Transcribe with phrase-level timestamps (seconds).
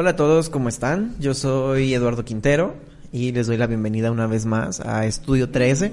[0.00, 1.14] Hola a todos, ¿cómo están?
[1.20, 2.74] Yo soy Eduardo Quintero
[3.12, 5.92] y les doy la bienvenida una vez más a Estudio 13.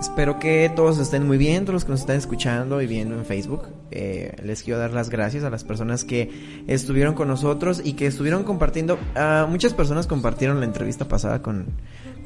[0.00, 3.26] Espero que todos estén muy bien, todos los que nos están escuchando y viendo en
[3.26, 3.64] Facebook.
[3.90, 8.06] Eh, les quiero dar las gracias a las personas que estuvieron con nosotros y que
[8.06, 8.98] estuvieron compartiendo.
[9.14, 11.66] Uh, muchas personas compartieron la entrevista pasada con,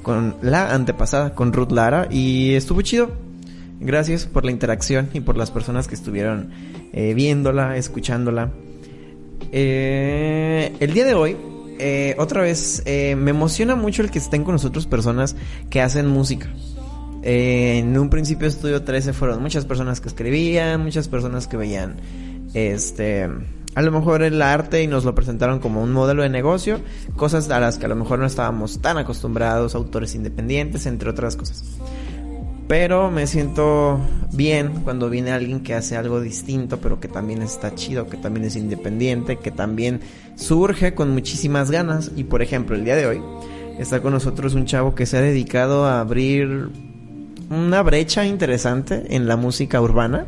[0.05, 3.10] con la antepasada, con Ruth Lara, y estuvo chido.
[3.80, 6.50] Gracias por la interacción y por las personas que estuvieron
[6.92, 8.52] eh, viéndola, escuchándola.
[9.51, 11.37] Eh, el día de hoy,
[11.78, 15.34] eh, otra vez, eh, me emociona mucho el que estén con nosotros personas
[15.69, 16.48] que hacen música.
[17.23, 21.97] Eh, en un principio Estudio 13 fueron muchas personas que escribían, muchas personas que veían
[22.55, 23.28] este
[23.74, 26.80] a lo mejor el arte y nos lo presentaron como un modelo de negocio,
[27.16, 31.36] cosas a las que a lo mejor no estábamos tan acostumbrados, autores independientes, entre otras
[31.36, 31.64] cosas.
[32.68, 34.00] Pero me siento
[34.32, 38.46] bien cuando viene alguien que hace algo distinto, pero que también está chido, que también
[38.46, 40.00] es independiente, que también
[40.36, 42.12] surge con muchísimas ganas.
[42.16, 43.22] Y por ejemplo, el día de hoy
[43.78, 46.70] está con nosotros un chavo que se ha dedicado a abrir
[47.50, 50.26] una brecha interesante en la música urbana.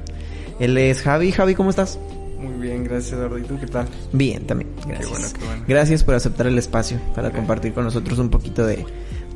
[0.61, 1.33] Él es Javi.
[1.33, 1.99] Javi, ¿cómo estás?
[2.39, 3.39] Muy bien, gracias Eduardo.
[3.39, 3.89] ¿Y tú qué tal?
[4.13, 4.71] Bien, también.
[4.87, 5.07] Gracias.
[5.07, 5.65] Qué bueno, qué bueno.
[5.67, 7.41] Gracias por aceptar el espacio para Okay.
[7.41, 8.85] compartir con nosotros un poquito de,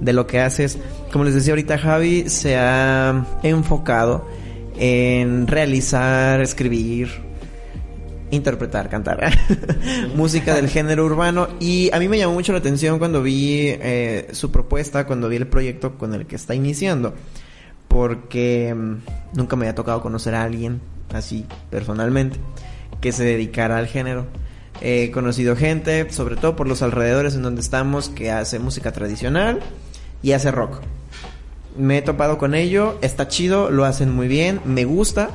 [0.01, 0.79] de lo que haces.
[1.13, 4.27] Como les decía ahorita, Javi se ha enfocado
[4.79, 7.09] en realizar, escribir,
[8.31, 9.37] interpretar, cantar
[10.15, 14.29] música del género urbano y a mí me llamó mucho la atención cuando vi eh,
[14.33, 17.15] su propuesta, cuando vi el proyecto con el que está iniciando,
[17.89, 20.81] porque mm, nunca me había tocado conocer a alguien
[21.13, 22.39] así personalmente
[23.01, 24.27] que se dedicara al género.
[24.81, 29.61] He conocido gente, sobre todo por los alrededores en donde estamos, que hace música tradicional
[30.23, 30.81] y hace rock.
[31.77, 35.31] Me he topado con ello, está chido, lo hacen muy bien, me gusta,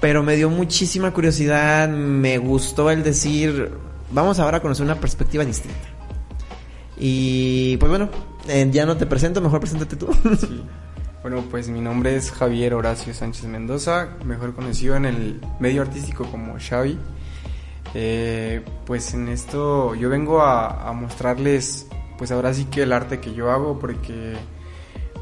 [0.00, 3.70] pero me dio muchísima curiosidad, me gustó el decir,
[4.10, 5.88] vamos ahora a conocer una perspectiva distinta.
[6.98, 8.08] Y pues bueno,
[8.48, 10.08] eh, ya no te presento, mejor preséntate tú.
[11.22, 16.24] Bueno, pues mi nombre es Javier Horacio Sánchez Mendoza, mejor conocido en el medio artístico
[16.24, 16.98] como Xavi.
[17.92, 21.88] Eh, pues en esto yo vengo a mostrarles,
[22.20, 24.34] pues ahora sí que el arte que yo hago, porque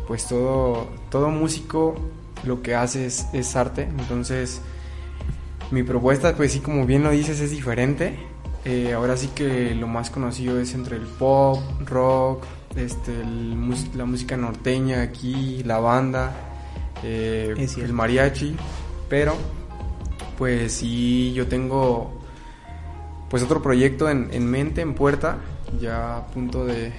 [0.09, 1.95] pues todo, todo músico
[2.43, 3.83] lo que hace es, es arte.
[3.85, 4.61] Entonces,
[5.71, 8.19] mi propuesta, pues sí, como bien lo dices, es diferente.
[8.65, 12.43] Eh, ahora sí que lo más conocido es entre el pop, rock,
[12.75, 13.57] este, el
[13.95, 16.33] la música norteña aquí, la banda,
[17.05, 18.57] eh, el mariachi.
[19.09, 19.37] Pero,
[20.37, 22.19] pues sí, yo tengo
[23.31, 25.39] pues otro proyecto en, en mente, en puerta,
[25.81, 26.93] ya a punto de,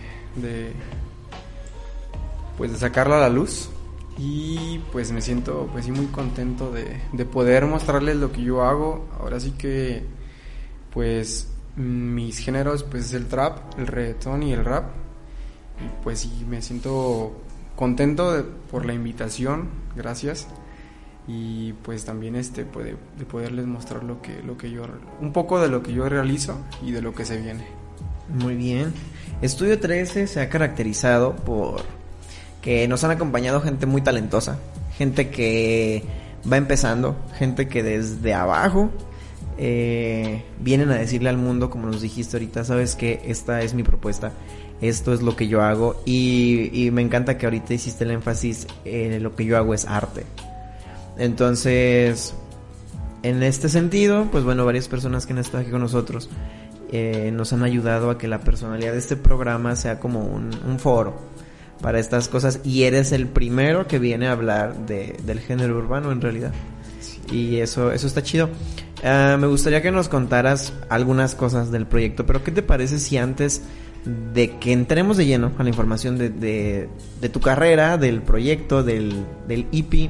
[2.57, 3.69] pues de sacarla a la luz.
[4.18, 8.63] Y pues me siento pues sí muy contento de, de poder mostrarles lo que yo
[8.63, 9.07] hago.
[9.19, 10.03] Ahora sí que
[10.94, 11.47] pues
[11.78, 14.90] mis géneros pues es el trap el reggaetón y el rap.
[15.80, 17.41] Y pues sí me siento
[17.78, 19.69] contento por la invitación.
[19.96, 20.47] Gracias.
[21.25, 24.84] Y pues también este puede, de poderles mostrar lo que lo que yo
[25.22, 27.78] un poco de lo que yo realizo y de lo que se viene
[28.34, 28.94] Muy bien.
[29.41, 31.81] Estudio 13 se ha caracterizado por
[32.62, 34.59] que nos han acompañado gente muy talentosa,
[34.97, 36.03] gente que
[36.51, 38.89] va empezando, gente que desde abajo
[39.57, 43.84] eh, vienen a decirle al mundo, como nos dijiste ahorita, sabes que esta es mi
[43.84, 44.31] propuesta,
[44.81, 48.68] esto es lo que yo hago y, y me encanta que ahorita hiciste el énfasis
[48.85, 50.25] en lo que yo hago es arte.
[51.18, 52.34] Entonces,
[53.23, 56.29] en este sentido, pues bueno, varias personas que han estado aquí con nosotros
[56.91, 60.79] eh, nos han ayudado a que la personalidad de este programa sea como un, un
[60.79, 61.17] foro
[61.81, 66.11] para estas cosas y eres el primero que viene a hablar de, del género urbano
[66.11, 66.53] en realidad.
[67.31, 68.50] Y eso, eso está chido.
[69.03, 73.18] Ah, me gustaría que nos contaras algunas cosas del proyecto, pero ¿qué te parece si
[73.18, 73.62] antes
[74.33, 76.89] de que entremos de lleno a la información de, de,
[77.21, 80.09] de tu carrera, del proyecto, del, del EP,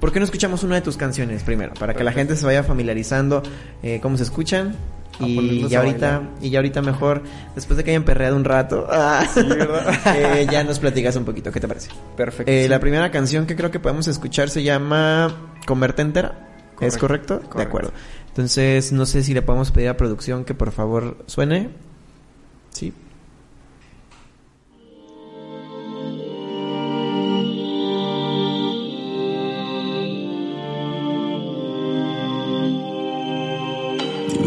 [0.00, 1.74] ¿por qué no escuchamos una de tus canciones primero?
[1.74, 3.42] Para que la gente se vaya familiarizando
[3.82, 4.74] eh, cómo se escuchan.
[5.20, 6.34] Y ya ahorita, bailar.
[6.40, 7.22] y ya ahorita mejor,
[7.54, 9.26] después de que hayan perreado un rato, ah,
[10.14, 11.90] eh, ya nos platicas un poquito, ¿qué te parece?
[12.16, 12.68] perfecto Eh.
[12.68, 15.34] La primera canción que creo que podemos escuchar se llama
[15.66, 16.42] Comerte entera.
[16.80, 17.36] ¿Es correcto?
[17.36, 17.92] Correcto, De acuerdo.
[18.28, 21.70] Entonces, no sé si le podemos pedir a producción que por favor suene.
[22.70, 22.92] Sí.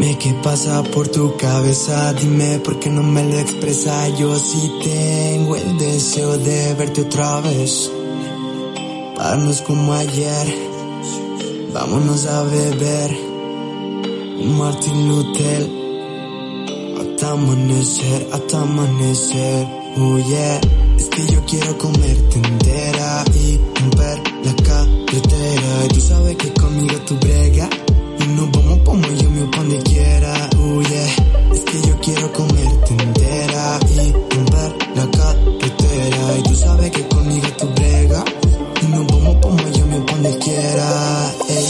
[0.00, 4.08] Dime qué pasa por tu cabeza, dime por qué no me lo expresa.
[4.16, 7.92] Yo sí tengo el deseo de verte otra vez.
[9.14, 10.46] Pararnos como ayer,
[11.74, 13.10] vámonos a beber.
[14.40, 15.68] Un Martin Luther,
[16.98, 19.68] hasta amanecer, hasta amanecer.
[19.98, 20.60] Oh yeah,
[20.96, 25.84] es que yo quiero comerte entera y romper la carretera.
[25.84, 27.68] Y tú sabes que conmigo tú brega
[28.22, 30.50] y nos vamos como yo me donde quiera.
[30.58, 31.14] Oh yeah,
[31.52, 36.38] es que yo quiero comerte entera y romper la carretera.
[36.38, 38.24] Y tú sabes que conmigo tú brega
[38.82, 41.32] y nos vamos como yo me donde quiera.
[41.48, 41.68] Ey,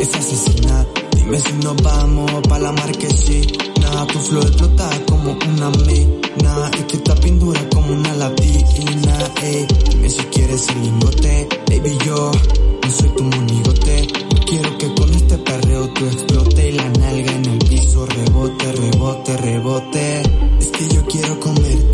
[0.00, 1.00] es asesinato.
[1.16, 4.06] Dime si nos vamos pa' la marquesina.
[4.12, 6.70] Tu flor explota como una mina.
[6.78, 9.18] Es que esta pintura como una latina.
[9.42, 11.48] Ey, dime si quieres el lingote.
[11.68, 12.32] Baby, yo
[12.82, 14.08] no soy tu monigote.
[14.46, 14.86] Quiero que
[16.02, 16.72] tú explote.
[16.72, 20.22] La nalga en el piso rebote, rebote, rebote.
[20.58, 21.91] Es que yo quiero comerte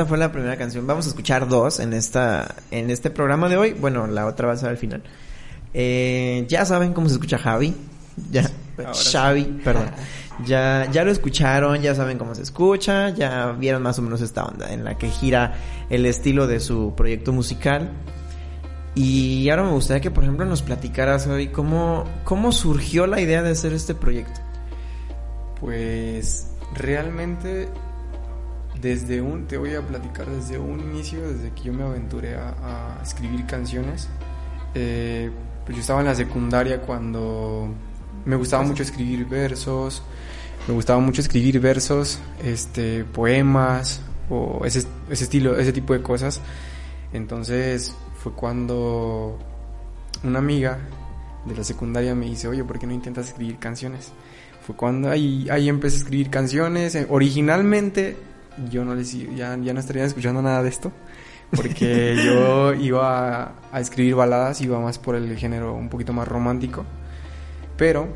[0.00, 0.86] Esa fue la primera canción.
[0.86, 3.72] Vamos a escuchar dos en esta en este programa de hoy.
[3.74, 5.02] Bueno, la otra va a ser al final.
[5.74, 7.74] Eh, ya saben cómo se escucha Javi.
[8.30, 9.60] Ya, Ahora sí.
[9.62, 9.90] Perdón.
[10.46, 14.46] Ya, ya lo escucharon, ya saben cómo se escucha, ya vieron más o menos esta
[14.46, 15.52] onda en la que gira
[15.90, 17.90] el estilo de su proyecto musical.
[18.94, 23.42] Y ahora me gustaría que, por ejemplo, nos platicaras hoy cómo, cómo surgió la idea
[23.42, 24.40] de hacer este proyecto.
[25.60, 27.68] Pues realmente
[28.80, 32.98] desde un, te voy a platicar desde un inicio, desde que yo me aventuré a,
[32.98, 34.08] a escribir canciones.
[34.74, 35.30] Eh,
[35.64, 37.68] pues yo estaba en la secundaria cuando
[38.24, 40.02] me gustaba mucho escribir versos,
[40.68, 46.40] me gustaba mucho escribir versos, este, poemas o ese, ese estilo, ese tipo de cosas.
[47.12, 49.38] Entonces fue cuando
[50.22, 50.78] una amiga
[51.46, 54.12] de la secundaria me dice, oye, ¿por qué no intentas escribir canciones?
[54.66, 56.94] Fue cuando ahí, ahí empecé a escribir canciones.
[56.94, 58.16] Eh, Originalmente
[58.68, 60.92] yo no les ya, ya no estaría escuchando nada de esto.
[61.54, 66.28] Porque yo iba a, a escribir baladas, iba más por el género un poquito más
[66.28, 66.84] romántico.
[67.76, 68.08] Pero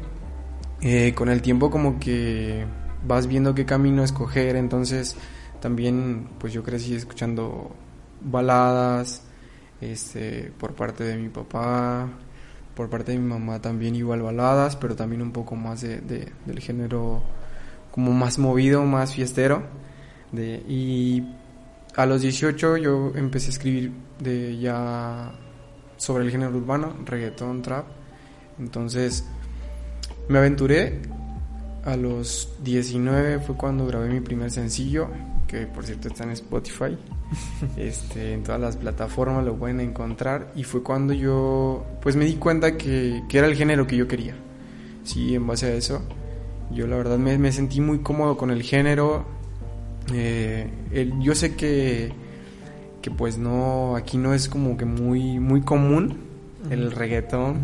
[0.81, 2.65] eh, con el tiempo como que
[3.07, 4.57] vas viendo qué camino escoger.
[4.57, 5.17] Entonces
[5.61, 7.75] también pues yo crecí escuchando
[8.21, 9.23] baladas
[9.81, 12.09] este, por parte de mi papá,
[12.75, 16.33] por parte de mi mamá también igual baladas, pero también un poco más de, de-
[16.47, 17.23] del género
[17.91, 19.63] como más movido, más fiestero.
[20.35, 21.23] De, y
[21.97, 25.33] a los 18 yo empecé a escribir de ya
[25.97, 27.87] sobre el género urbano, reggaeton, trap.
[28.59, 29.25] Entonces
[30.29, 31.01] me aventuré.
[31.85, 35.09] A los 19 fue cuando grabé mi primer sencillo,
[35.47, 36.97] que por cierto está en Spotify.
[37.77, 40.53] Este, en todas las plataformas lo pueden encontrar.
[40.55, 44.09] Y fue cuando yo pues me di cuenta que, que era el género que yo
[44.09, 44.35] quería.
[45.05, 46.03] Sí, en base a eso.
[46.71, 49.27] Yo la verdad me, me sentí muy cómodo con el género.
[50.13, 52.13] Eh, el- yo sé que,
[53.03, 56.19] que pues no, aquí no es como que muy, muy común
[56.71, 57.59] el reggaetón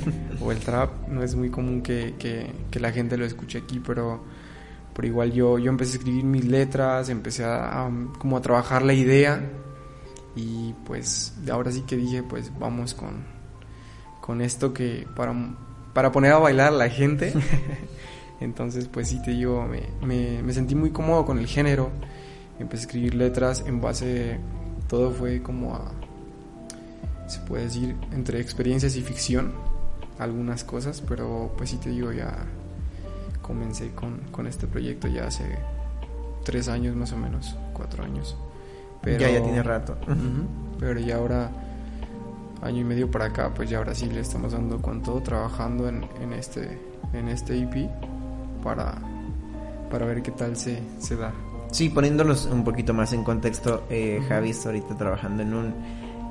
[0.40, 1.08] o el trap.
[1.08, 4.22] No es muy común que, que- que la gente lo escuche aquí, pero,
[4.94, 8.82] pero igual yo, yo empecé a escribir mis letras, empecé a, a como a trabajar
[8.82, 9.40] la idea
[10.34, 13.24] y pues ahora sí que dije pues vamos con,
[14.20, 15.34] con esto que para,
[15.94, 17.32] para poner a bailar a la gente.
[18.40, 21.90] Entonces, pues sí te digo, me, me, me sentí muy cómodo con el género.
[22.58, 24.38] Empecé a escribir letras en base,
[24.88, 25.92] todo fue como a,
[27.26, 29.52] se puede decir, entre experiencias y ficción,
[30.18, 32.34] algunas cosas, pero pues sí te digo, ya
[33.42, 35.44] comencé con, con este proyecto ya hace
[36.44, 38.36] tres años más o menos, cuatro años.
[39.02, 39.96] Pero, ya, ya tiene rato.
[40.80, 41.50] Pero ya ahora,
[42.62, 45.88] año y medio para acá, pues ya ahora sí le estamos dando con todo, trabajando
[45.88, 46.78] en, en este
[47.12, 47.90] en este EP
[48.66, 48.98] para,
[49.92, 51.32] para ver qué tal se, se da.
[51.70, 55.74] Sí, poniéndolos un poquito más en contexto, eh, Javi está ahorita trabajando en un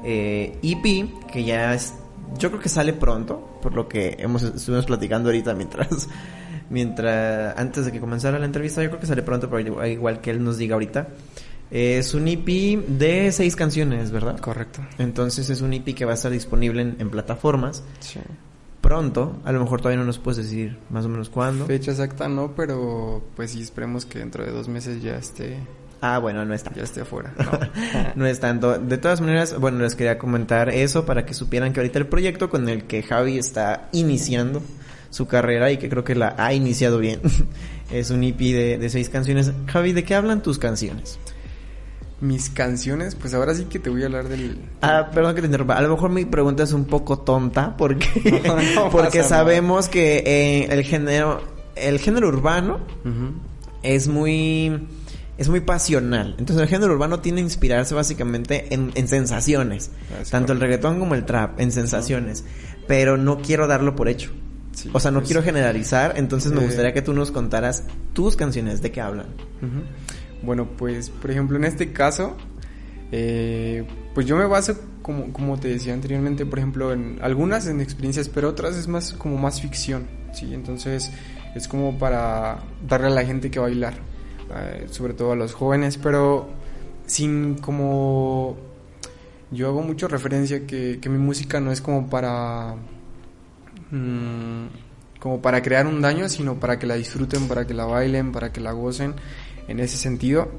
[0.04, 1.94] eh, EP que ya es,
[2.38, 6.10] yo creo que sale pronto, por lo que hemos estuvimos platicando ahorita mientras,
[6.70, 10.32] mientras, antes de que comenzara la entrevista, yo creo que sale pronto, pero igual- que
[10.32, 11.08] él nos diga ahorita.
[11.72, 12.46] Es un EP
[12.88, 14.39] de seis canciones, ¿verdad?
[14.39, 14.82] Correcto.
[15.00, 18.20] Entonces es un EP que va a estar disponible en, en plataformas Sí.
[18.88, 19.38] Pronto.
[19.44, 21.65] A lo mejor todavía no nos puedes decir más o menos cuándo.
[21.65, 25.58] Fecha exacta no, pero pues sí esperemos que dentro de dos meses ya esté,
[26.01, 26.72] Ah, bueno, no está.
[26.75, 27.34] ya esté afuera.
[27.38, 27.60] ¿no?
[28.15, 28.77] No es tanto.
[28.77, 32.50] De todas maneras, bueno, les quería comentar eso para que supieran que ahorita el proyecto
[32.50, 34.62] con el que Javi está iniciando
[35.10, 37.22] su carrera y que creo que la ha iniciado bien
[37.92, 39.51] es un EP de, de seis canciones.
[39.68, 41.18] Javi, ¿de qué hablan tus canciones?
[42.22, 44.58] Mis canciones, pues ahora sí que te voy a hablar del...
[44.82, 45.76] Ah, perdón que te interrumpa.
[45.78, 48.56] A lo mejor mi pregunta es un poco tonta porque, No,
[48.86, 51.42] no porque sabemos que eh, el género,
[51.76, 52.80] el género urbano
[53.84, 54.88] es muy
[55.38, 56.36] es muy pasional.
[56.38, 59.92] Entonces el género urbano tiene que inspirarse básicamente en, en sensaciones.
[60.22, 62.46] Es Tanto el reggaetón como el trap, en sensaciones.
[62.88, 64.32] Pero no quiero darlo por hecho.
[64.72, 66.14] Sí, o sea, no pues, quiero generalizar.
[66.18, 69.28] Entonces me eh, gustaría que tú nos contaras tus canciones, de qué hablan.
[69.62, 69.84] Ujú.
[70.46, 72.38] Bueno, pues por ejemplo en este caso,
[73.12, 77.82] eh, pues yo me baso, como, como te decía anteriormente, por ejemplo, en algunas en
[77.82, 80.54] experiencias, pero otras es más como más ficción, ¿sí?
[80.54, 81.12] Entonces
[81.56, 83.94] es como para darle a la gente que bailar,
[84.56, 86.50] eh, sobre todo a los jóvenes, pero
[87.06, 88.58] sin como...
[89.52, 92.75] Yo hago mucho referencia que, que mi música no es como para...
[93.92, 94.66] mm,
[95.20, 98.52] como para crear un daño, sino para que la disfruten, para que la bailen, para
[98.52, 99.16] que la gocen
[99.68, 100.50] en ese sentido.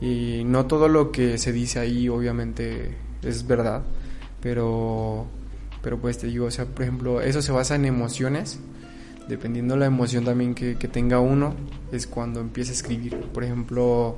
[0.00, 3.82] Y no todo lo que se dice ahí obviamente es verdad,
[4.40, 5.26] pero,
[5.82, 8.60] pero pues te digo, o sea, por ejemplo, eso se basa en emociones.
[9.28, 11.54] Dependiendo la emoción también que, que tenga uno,
[11.92, 13.14] es cuando empieza a escribir.
[13.34, 14.16] Por ejemplo,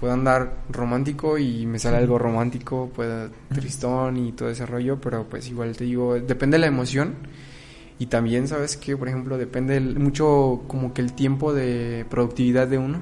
[0.00, 5.28] puedo andar romántico y me sale algo romántico, puedo tristón y todo ese rollo, pero
[5.28, 7.14] pues igual te digo, depende de la emoción.
[8.00, 12.66] Y también, ¿sabes que Por ejemplo, depende el- mucho como que el tiempo de productividad
[12.66, 12.98] de uno.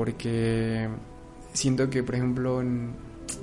[0.00, 0.88] Porque
[1.52, 2.92] siento que, por ejemplo, en-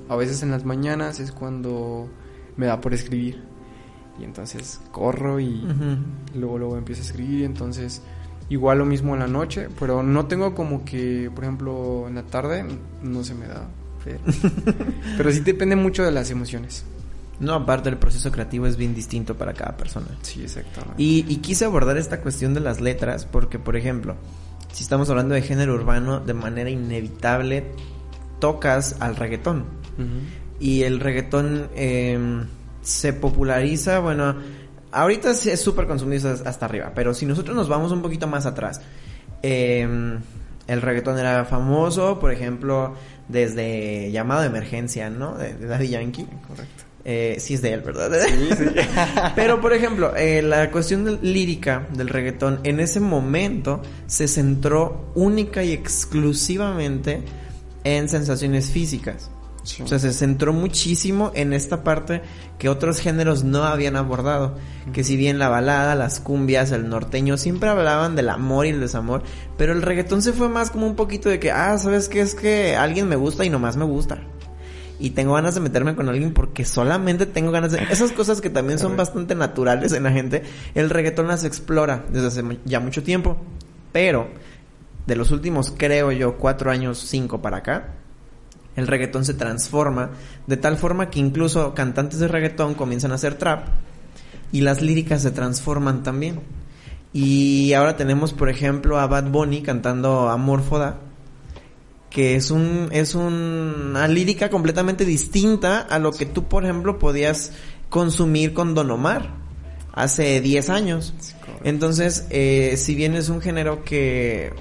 [0.09, 2.09] a veces en las mañanas es cuando
[2.55, 3.43] me da por escribir.
[4.19, 5.67] Y entonces corro y
[6.33, 7.45] luego luego empiezo a escribir.
[7.45, 8.01] Entonces,
[8.49, 9.67] igual lo mismo en la noche.
[9.79, 12.65] Pero no tengo como que, por ejemplo, en la tarde
[13.03, 13.69] no se me da.
[14.03, 14.19] Pero,
[15.17, 16.85] pero sí depende mucho de las emociones.
[17.39, 20.07] No, aparte el proceso creativo es bien distinto para cada persona.
[20.23, 20.95] Sí, exactamente.
[21.03, 24.15] Y, y quise abordar esta cuestión de las letras porque, por ejemplo,
[24.77, 27.71] si estamos hablando de género urbano, de manera inevitable
[28.37, 29.65] tocas al reggaetón.
[30.59, 32.45] Y el reggaetón eh,
[32.83, 34.35] se populariza, bueno,
[34.91, 38.45] ahorita es súper consumido hasta hasta arriba, pero si nosotros nos vamos un poquito más
[38.45, 38.79] atrás,
[39.41, 40.19] eh,
[40.67, 42.93] el reggaetón era famoso, por ejemplo,
[43.27, 45.39] desde Llamado de Emergencia, ¿no?
[45.39, 46.27] De, de Daddy Yankee.
[46.47, 46.86] Correcto.
[47.09, 48.11] Eh, sí es de él, ¿verdad?
[48.27, 48.65] Sí, sí.
[49.35, 55.63] Pero, por ejemplo, eh, la cuestión lírica del reggaetón en ese momento se centró única
[55.63, 57.23] y exclusivamente
[57.85, 59.31] en sensaciones físicas.
[59.63, 59.83] Sí.
[59.83, 62.23] O sea, se centró muchísimo en esta parte
[62.59, 64.57] que otros géneros no habían abordado.
[64.91, 68.81] Que si bien la balada, las cumbias, el norteño siempre hablaban del amor y el
[68.81, 69.23] desamor,
[69.57, 72.19] pero el reggaetón se fue más como un poquito de que, ah, ¿sabes qué?
[72.19, 74.21] Es que alguien me gusta y nomás me gusta.
[74.99, 77.83] Y tengo ganas de meterme con alguien porque solamente tengo ganas de...
[77.91, 82.27] Esas cosas que también son bastante naturales en la gente, el reggaetón las explora desde
[82.27, 83.37] hace ya mucho tiempo.
[83.91, 84.27] Pero,
[85.05, 87.93] de los últimos, creo yo, cuatro años, cinco para acá,
[88.75, 90.11] el reggaetón se transforma
[90.45, 93.67] de tal forma que incluso cantantes de reggaetón comienzan a hacer trap
[94.51, 96.39] y las líricas se transforman también.
[97.11, 100.99] Y ahora tenemos, por ejemplo, a Bad Bunny cantando Amorfoda,
[102.09, 106.99] que es un es un- una lírica completamente distinta a lo que tú, por ejemplo,
[106.99, 107.51] podías
[107.89, 109.29] consumir con Don Omar
[109.93, 111.13] hace 10 años.
[111.63, 114.53] Entonces, eh, si bien es un género que,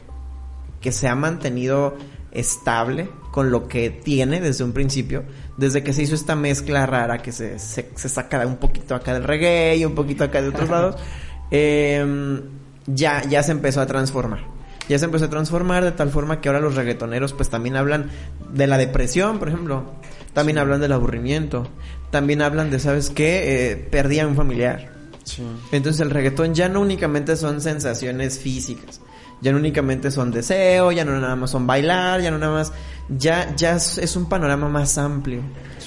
[0.81, 1.97] que se ha mantenido
[2.33, 5.25] estable con lo que tiene desde un principio,
[5.57, 9.13] desde que se hizo esta mezcla rara que se, se, se saca un poquito acá
[9.15, 10.97] del reggae y un poquito acá de otros lados,
[11.51, 12.41] eh,
[12.87, 14.56] ya, ya se empezó a transformar.
[14.89, 18.11] Ya se empezó a transformar de tal forma que ahora los reggaetoneros pues también hablan
[18.53, 19.85] de la depresión, por ejemplo.
[20.33, 20.61] También Sí.
[20.61, 21.67] hablan del aburrimiento.
[22.11, 23.71] También hablan de, ¿sabes qué?
[23.73, 24.91] Eh, perdí a un familiar.
[25.25, 25.43] Sí.
[25.73, 29.01] Entonces el reggaetón ya no únicamente son sensaciones físicas,
[29.43, 32.73] Ya no únicamente son deseo, ya no nada más son bailar, ya no nada más,
[33.09, 35.41] ya, ya es, es un panorama más amplio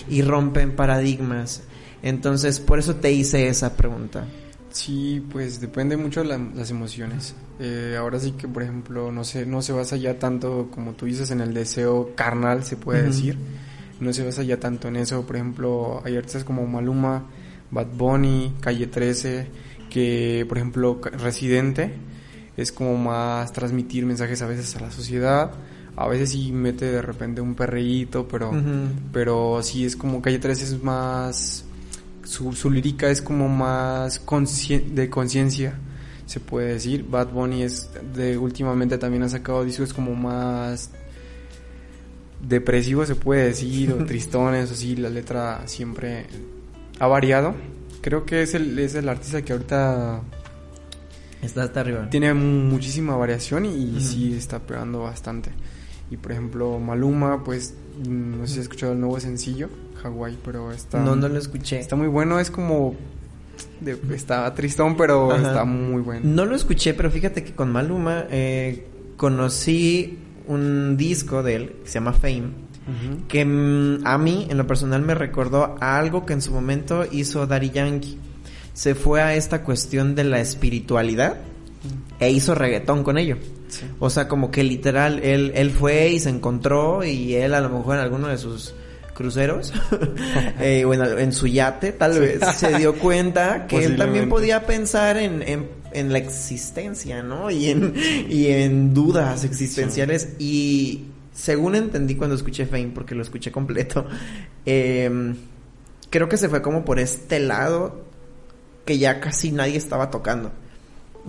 [0.10, 1.64] y rompen paradigmas.
[2.04, 4.26] Entonces, por eso te hice esa pregunta.
[4.80, 7.36] Sí, pues depende mucho de la- las emociones.
[7.60, 11.06] Eh, ahora sí que, por ejemplo, no se, no se basa ya tanto, como tú
[11.06, 13.38] dices, en el deseo carnal, se puede decir.
[14.00, 15.26] No se basa ya tanto en eso.
[15.26, 17.26] Por ejemplo, hay artistas como Maluma,
[17.72, 19.48] Bad Bunny, Calle 13,
[19.90, 21.92] que, por ejemplo, Residente
[22.56, 25.52] es como más transmitir mensajes a veces a la sociedad.
[25.98, 28.52] A veces sí mete de repente un perreíto, pero,
[29.12, 31.66] pero sí es como Calle 13 es más
[32.30, 35.74] su, su lírica es como más de conciencia,
[36.28, 37.04] se puede decir.
[37.10, 40.92] Bad Bunny es de últimamente también ha sacado discos como más
[42.40, 46.28] depresivos, se puede decir, o tristones, así, la letra siempre
[47.00, 47.56] ha variado.
[48.02, 50.22] Creo que es el, es el artista que ahorita
[51.42, 52.10] Está hasta arriba.
[52.12, 55.50] tiene muchísima variación y sí está pegando bastante.
[56.12, 57.74] Y por ejemplo, Maluma, pues
[58.08, 59.68] mm, no sé si has escuchado el nuevo sencillo,
[60.04, 61.80] Hawaii, pero está No, no lo escuché.
[61.80, 62.96] Está muy bueno, es como.
[63.82, 65.48] de- está tristón, pero Ajá.
[65.48, 66.22] está muy bueno.
[66.24, 68.88] No lo escuché, pero fíjate que con Maluma eh,
[69.18, 72.70] conocí un disco de él que se llama Fame.
[73.28, 77.06] Que mm, a mí en lo personal me recordó a algo que en su momento
[77.12, 78.18] hizo Daddy Yankee.
[78.74, 81.38] Se fue a esta cuestión de la espiritualidad
[82.20, 83.38] e hizo reggaetón con ello.
[83.68, 83.86] Sí.
[84.00, 87.70] O sea, como que literal él, él fue y se encontró y él a lo
[87.70, 88.74] mejor en alguno de sus
[89.20, 89.74] cruceros
[90.62, 95.18] eh, o en, su yate tal vez se dio cuenta que él también podía pensar
[95.18, 97.52] en, en, en la existencia, ¿no?
[97.52, 97.94] Y en,
[98.30, 104.06] y en dudas existenciales y según entendí cuando escuché Fame, porque lo escuché completo,
[104.66, 105.36] eh,
[106.10, 108.06] creo que se fue como por este lado
[108.86, 110.54] que ya casi nadie estaba tocando.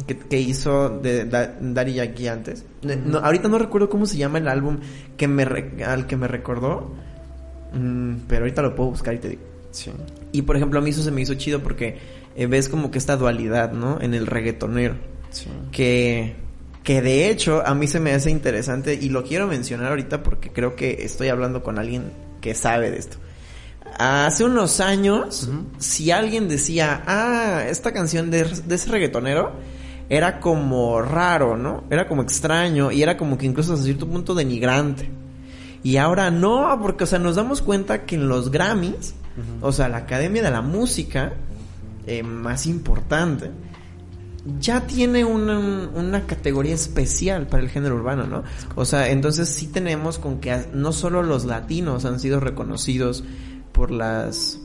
[0.07, 2.65] Que, que hizo de, Da- Daddy Yankee antes.
[3.05, 4.79] No, ahorita no recuerdo cómo se llama el álbum
[5.17, 6.95] que me re- al que me recordó.
[7.73, 9.43] Mm, pero ahorita lo puedo buscar y te digo.
[9.71, 9.91] Sí.
[10.33, 11.99] Y por ejemplo, a mí eso se me hizo chido porque
[12.37, 14.01] eh, ves como que esta dualidad, ¿no?
[14.01, 14.97] En el reggaetonero.
[15.31, 15.49] Sí.
[15.71, 16.35] Que,
[16.83, 20.51] que de hecho a mí se me hace interesante y lo quiero mencionar ahorita porque
[20.51, 23.19] creo que estoy hablando con alguien que sabe de esto.
[23.99, 29.53] Hace unos años, si alguien decía, ah, esta canción de, de ese reggaetonero,
[30.09, 31.85] era como raro, ¿no?
[31.89, 35.09] Era como extraño y era como que incluso hasta cierto punto denigrante.
[35.83, 39.15] Y ahora no, porque, o sea, nos damos cuenta que en los Grammys,
[39.63, 41.33] o sea, la Academia de la Música,
[42.07, 43.51] eh, más importante,
[44.59, 48.43] ya tiene una, una categoría especial para el género urbano, ¿no?
[48.75, 53.23] O sea, entonces sí tenemos con que no solo los latinos han sido reconocidos
[53.73, 54.59] por las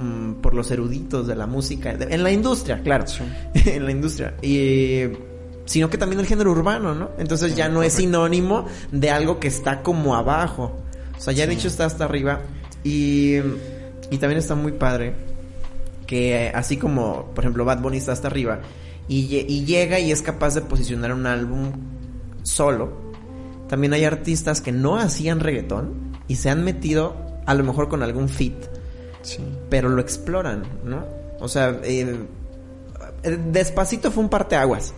[0.00, 3.22] mm, por los eruditos de la música de- en la industria, claro, Sí.
[3.70, 5.02] en la industria y
[5.70, 7.10] sino que también el género urbano, ¿no?
[7.16, 10.76] Entonces ya no es sinónimo de algo que está como abajo.
[11.16, 12.40] O sea, ya de hecho está hasta arriba
[12.82, 13.36] y
[14.10, 15.14] y también está muy padre
[16.08, 18.58] que así como, por ejemplo, Bad Bunny está hasta arriba
[19.06, 19.28] y
[19.64, 21.70] llega y es capaz de posicionar un álbum
[22.42, 22.92] solo,
[23.68, 27.14] también hay artistas que no hacían reggaetón y se han metido
[27.46, 28.56] a lo mejor con algún fit,
[29.22, 29.38] Sí.
[29.68, 31.04] pero lo exploran, ¿no?
[31.38, 32.16] O sea, eh,
[33.22, 34.94] eh, Despacito fue un parteaguas.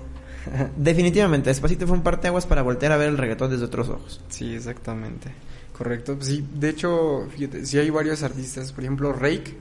[0.76, 4.20] Definitivamente, Despacito fue un parteaguas para voltear a ver el reggaetón desde otros ojos.
[4.28, 5.30] Sí, exactamente.
[5.76, 6.16] Correcto.
[6.16, 8.72] Pues Sí, de hecho, fíjate, sí hay varios artistas.
[8.72, 9.56] Por ejemplo, Rake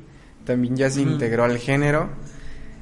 [0.46, 2.10] también ya se integró al género.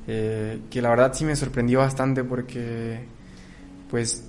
[0.07, 2.99] eh, que la verdad sí me sorprendió bastante porque,
[3.91, 4.23] pues,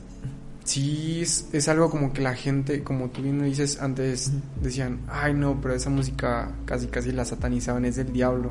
[0.65, 4.31] sí es, es algo como que la gente, como tú bien dices antes,
[4.61, 8.51] decían, ay no, pero esa música casi casi la satanizaban, es del diablo.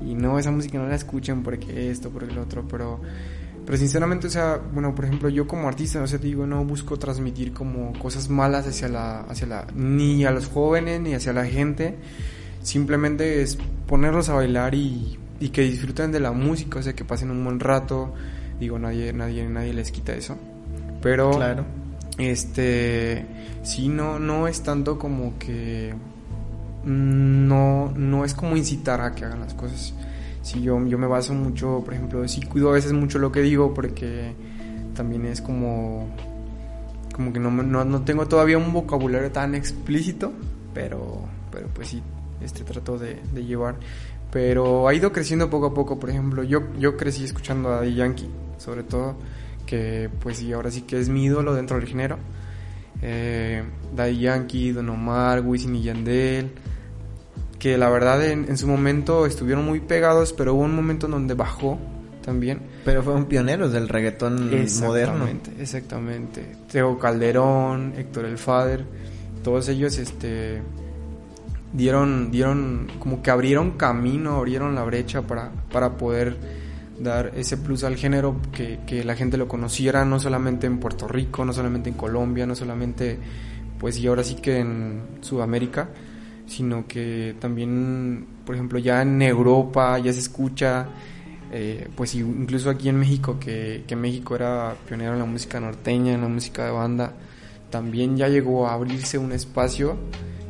[0.00, 3.00] Y no, esa música no la escuchen porque esto, por el otro, pero...
[3.68, 6.64] Pero sinceramente, o sea, bueno, por ejemplo, yo como artista, o sea, te digo, no
[6.64, 11.34] busco transmitir como cosas malas hacia la, hacia la, ni a los jóvenes, ni hacia
[11.34, 11.98] la gente.
[12.62, 17.04] Simplemente es ponerlos a bailar y, y que disfruten de la música, o sea, que
[17.04, 18.14] pasen un buen rato.
[18.58, 20.38] Digo, nadie, nadie, nadie les quita eso.
[21.02, 21.66] Pero, Claro.
[22.16, 23.26] este,
[23.64, 25.92] sí, no, no es tanto como que,
[26.84, 29.92] mm, no, no es como incitar a que hagan las cosas.
[30.42, 33.40] Sí, yo, yo me baso mucho, por ejemplo, sí cuido a veces mucho lo que
[33.40, 34.34] digo porque
[34.94, 36.08] también es como,
[37.14, 40.32] como que no, no, no tengo todavía un vocabulario tan explícito,
[40.72, 42.02] pero, pero pues sí,
[42.40, 43.76] este trato de, de llevar.
[44.30, 47.94] Pero ha ido creciendo poco a poco, por ejemplo, yo, yo crecí escuchando a Daddy
[47.94, 49.16] Yankee, sobre todo,
[49.64, 52.18] que pues sí, ahora sí que es mi ídolo dentro del género.
[53.00, 53.62] Eh,
[53.94, 56.52] Daddy Yankee, Don Omar, Wisin y Yandel,
[57.58, 61.12] que la verdad en, en su momento estuvieron muy pegados, pero hubo un momento en
[61.12, 61.78] donde bajó
[62.28, 62.60] también.
[62.84, 65.26] Pero fueron pioneros del reggaetón moderno.
[65.26, 66.56] Exactamente, exactamente.
[66.70, 68.84] Teo Calderón, Héctor El Fader,
[69.42, 70.62] todos ellos este
[71.72, 76.36] dieron dieron como que abrieron camino, abrieron la brecha para para poder
[76.98, 81.08] dar ese plus al género, que, que la gente lo conociera no solamente en Puerto
[81.08, 83.18] Rico, no solamente en Colombia, no solamente
[83.78, 85.88] pues y ahora sí que en Sudamérica,
[86.48, 90.88] sino que también, por ejemplo, ya en Europa ya se escucha,
[91.52, 96.14] eh, pues incluso aquí en México, que, que México era pionero en la música norteña,
[96.14, 97.12] en la música de banda,
[97.70, 99.96] también ya llegó a abrirse un espacio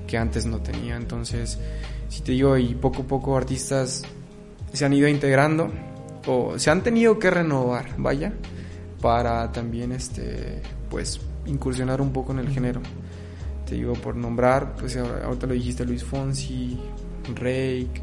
[0.06, 0.96] que antes no tenía.
[0.96, 1.58] Entonces,
[2.08, 4.04] si te digo, y poco a poco artistas
[4.72, 5.70] se han ido integrando
[6.26, 8.32] o se han tenido que renovar, vaya,
[9.00, 12.82] para también, este, pues, incursionar un poco en el género
[13.68, 16.78] te digo por nombrar, pues ahorita lo dijiste Luis Fonsi,
[17.34, 18.02] Rake,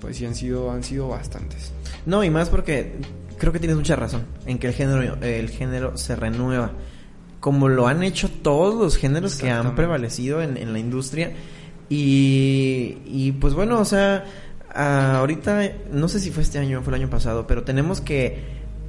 [0.00, 1.72] pues sí han sido, han sido bastantes.
[2.06, 2.94] No, y más porque
[3.38, 6.72] creo que tienes mucha razón en que el género, el género se renueva.
[7.38, 11.32] Como lo han hecho todos los géneros que han prevalecido en, la industria.
[11.88, 14.24] Y, y pues bueno, o sea,
[14.74, 18.42] ahorita, no sé si fue este año o fue el año pasado, pero tenemos que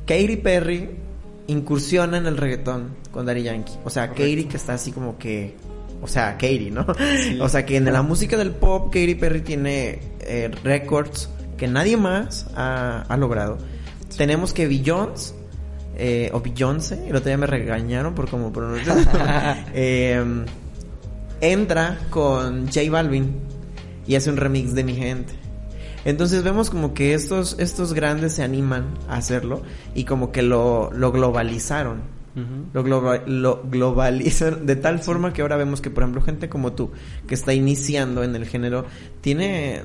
[0.08, 0.90] Katy Perry
[1.46, 3.74] incursiona en el reggaetón con Daddy Yankee.
[3.84, 5.56] O sea, Katy que está así como que
[6.02, 6.86] o sea, Katy, ¿no?
[7.42, 11.98] O sea, que en la música del pop, Katy Perry tiene eh, récords que nadie
[11.98, 13.58] más ha, logrado.
[14.16, 15.34] Tenemos que Beyoncé,
[15.96, 20.24] eh, o Beyoncé, el otro día me regañaron por cómo pronunciar, eh,
[21.42, 23.36] entra con J Balvin
[24.06, 25.34] y hace un remix de Mi Gente.
[26.06, 29.62] Entonces vemos como que estos, estos grandes se animan a hacerlo
[29.94, 32.17] y como que lo, lo globalizaron
[32.74, 36.92] lo, globalizan de tal forma que ahora vemos que, por ejemplo, gente como tú,
[37.28, 38.86] que está iniciando en el género,
[39.22, 39.82] tiene...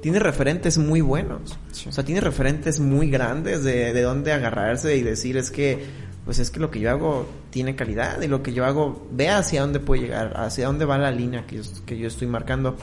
[0.00, 1.58] tiene referentes muy buenos.
[1.88, 6.38] O sea, tiene referentes muy grandes de, de dónde agarrarse y decir es que pues
[6.38, 9.62] es que lo que yo hago tiene calidad y lo que yo hago ve hacia
[9.62, 12.76] dónde puede llegar, hacia dónde va la línea que yo, que yo estoy marcando.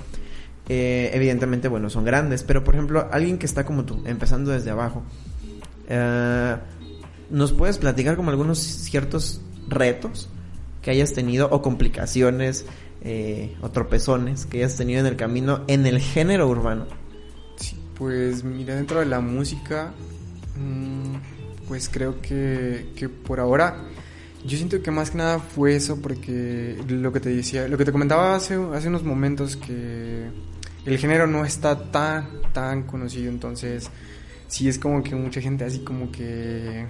[0.69, 4.69] Eh, evidentemente, bueno, son grandes, pero por ejemplo, alguien que está como tú, empezando desde
[4.69, 5.03] abajo,
[5.87, 6.57] eh,
[7.29, 10.29] ¿Nos puedes platicar como algunos ciertos retos
[10.81, 12.65] que hayas tenido o complicaciones
[13.01, 16.85] eh, o tropezones que hayas tenido en el camino en el género urbano?
[17.57, 19.93] Sí, pues mira, dentro de la música,
[20.55, 23.83] mm, pues creo que, que por ahora
[24.45, 27.85] yo siento que más que nada fue eso porque lo que te decía, lo que
[27.85, 30.29] te comentaba hace, hace unos momentos que
[30.85, 33.89] el género no está tan, tan conocido, entonces
[34.47, 36.85] sí es como que mucha gente así como que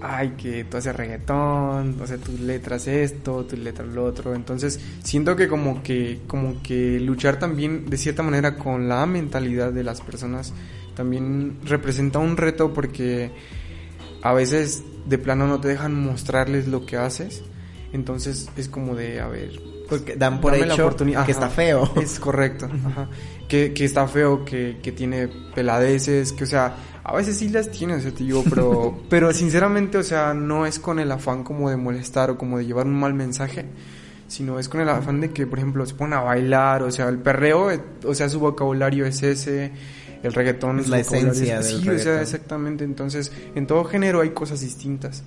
[0.00, 4.34] ay, que tú haces reggaetón, o sea, tus letras esto, tus letras lo otro.
[4.34, 9.72] Entonces, siento que como que, como que luchar también de cierta manera con la mentalidad
[9.72, 10.52] de las personas
[10.94, 13.30] también representa un reto porque
[14.22, 17.42] a veces de plano no te dejan mostrarles lo que haces.
[17.92, 21.90] Entonces es como de, a ver, porque dan por hecho que está feo.
[22.00, 22.68] Es correcto.
[22.86, 23.08] Ajá.
[23.50, 26.76] Que, que está feo, que, que tiene peladeces, que o sea,
[27.10, 30.64] a veces sí las tiene, o sea, te digo, pero, pero sinceramente, o sea, no
[30.64, 33.66] es con el afán como de molestar o como de llevar un mal mensaje,
[34.28, 37.08] sino es con el afán de que, por ejemplo, se ponen a bailar, o sea,
[37.08, 39.72] el perreo, eh, o sea, su vocabulario es ese,
[40.22, 44.30] el reggaetón es la esencia del Sí, o sea, exactamente, entonces, en todo género hay
[44.30, 45.24] cosas distintas.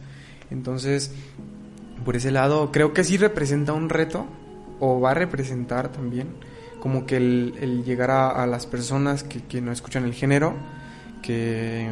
[0.51, 1.11] Entonces,
[2.05, 4.25] por ese lado, creo que sí representa un reto,
[4.79, 6.29] o va a representar también,
[6.79, 10.55] como que el, llegar a, las personas que, que no escuchan el género,
[11.23, 11.89] que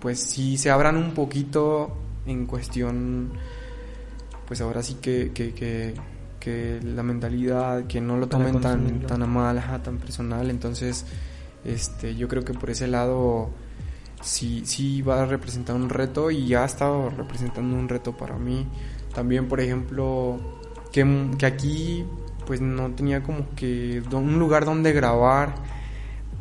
[0.00, 3.32] pues sí se abran un poquito en cuestión,
[4.46, 5.54] pues ahora sí que, que,
[6.38, 11.04] que, la mentalidad, que no lo tomen tan, tan a mal, tan personal, entonces
[11.64, 13.50] este, yo creo que por ese lado
[14.22, 18.36] sí, sí va a representar un reto y ya ha estado representando un reto para
[18.38, 18.66] mí.
[19.14, 20.38] También, por ejemplo,
[20.92, 22.04] que, que aquí
[22.46, 25.54] pues no tenía como que un lugar donde grabar.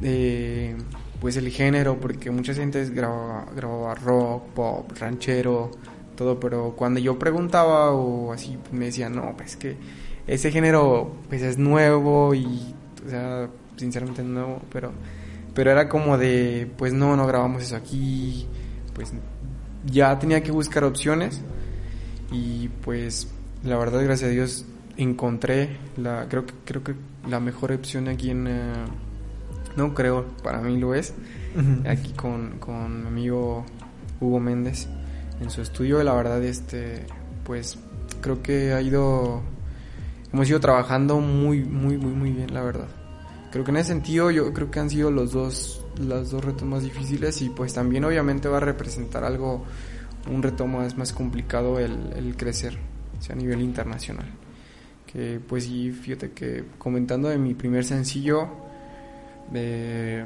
[0.01, 0.75] Eh,
[1.19, 5.71] pues el género, porque mucha gente grababa, rock, pop, ranchero,
[6.15, 9.77] todo, pero cuando yo preguntaba o así, pues me decían, no, pues que
[10.27, 12.75] ese género pues es nuevo y,
[13.05, 14.91] o sea, sinceramente nuevo, pero,
[15.53, 18.47] pero era como de, pues no, no grabamos eso aquí,
[18.93, 19.13] pues
[19.85, 21.41] ya tenía que buscar opciones
[22.31, 23.27] y pues
[23.63, 24.65] la verdad, gracias a Dios,
[24.97, 26.95] encontré la, creo que, creo que
[27.27, 28.47] la mejor opción aquí en...
[28.47, 28.73] Eh,
[29.77, 31.13] no creo, para mí lo es,
[31.87, 33.65] aquí con, con mi amigo
[34.19, 34.87] Hugo Méndez
[35.39, 37.05] en su estudio, la verdad, este,
[37.43, 37.77] pues
[38.21, 39.41] creo que ha ido,
[40.33, 42.87] hemos ido trabajando muy, muy, muy, muy bien, la verdad.
[43.51, 46.67] creo que en ese sentido yo creo que han sido los dos, los dos retos
[46.67, 49.63] más difíciles y pues también obviamente va a representar algo,
[50.29, 52.77] un reto más, más complicado el, el crecer,
[53.17, 54.27] o sea, a nivel internacional.
[55.05, 58.66] Que pues sí, fíjate que comentando de mi primer sencillo,
[59.51, 60.25] me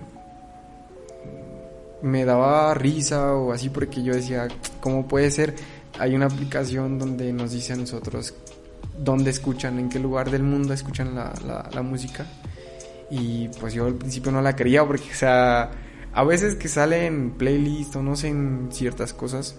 [2.26, 4.48] daba risa o así porque yo decía,
[4.80, 5.56] ¿cómo puede ser?
[6.00, 8.34] Hay una aplicación donde nos dice a nosotros
[8.98, 11.34] dónde escuchan, en qué lugar del mundo escuchan la,
[11.72, 12.26] la, música.
[13.10, 15.72] Y pues yo al principio no la quería porque, o sea,
[16.14, 19.56] a veces que sale en playlist o no sé, en ciertas cosas,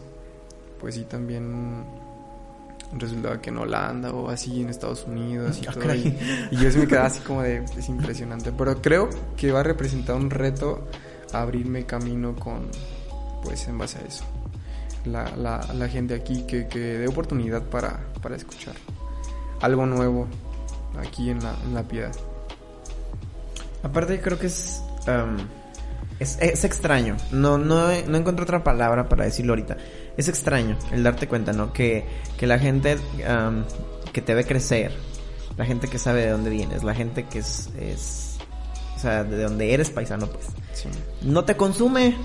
[0.80, 1.84] pues sí también
[2.98, 5.94] resultaba que en Holanda o así en Estados Unidos y Ah, todo.
[5.94, 6.16] Y,
[6.50, 8.52] y yo sí me quedaba así como de, es impresionante.
[8.52, 10.86] Pero creo que va a representar un reto
[11.32, 12.68] abrirme camino con,
[13.42, 14.24] pues en base a eso.
[15.04, 18.74] La, la, la gente aquí que, que dé oportunidad para, para escuchar
[19.60, 20.28] algo nuevo
[20.98, 22.12] aquí en la, en la piedad.
[23.82, 25.36] Aparte creo que es, um,
[26.22, 27.16] es, es extraño.
[27.30, 29.76] No, no, no encuentro otra palabra para decirlo ahorita.
[30.16, 31.72] Es extraño el darte cuenta, ¿no?
[31.72, 32.04] Que,
[32.38, 32.96] que la gente
[33.28, 33.64] um,
[34.12, 34.92] que te ve crecer,
[35.56, 38.36] la gente que sabe de dónde vienes, la gente que es, es,
[38.96, 40.88] o sea, de donde eres paisano, pues, Sí.
[41.22, 42.16] no te consume.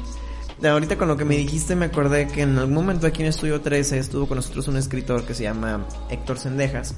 [0.64, 3.62] Ahorita con lo que me dijiste me acordé que en algún momento aquí en Estudio
[3.62, 6.96] 13 estuvo con nosotros un escritor que se llama Héctor Sendejas.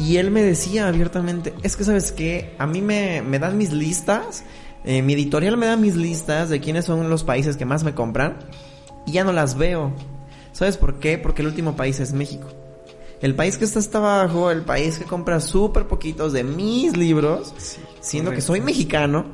[0.00, 3.72] Y él me decía abiertamente, es que sabes qué, a mí me, me dan mis
[3.72, 4.42] listas,
[4.84, 7.94] eh, mi editorial me da mis listas de quiénes son los países que más me
[7.94, 8.38] compran
[9.06, 9.92] y ya no las veo.
[10.52, 11.18] ¿Sabes por qué?
[11.18, 12.48] Porque el último país es México.
[13.20, 17.54] El país que está hasta abajo, el país que compra súper poquitos de mis libros,
[18.00, 19.26] siendo que soy mexicano,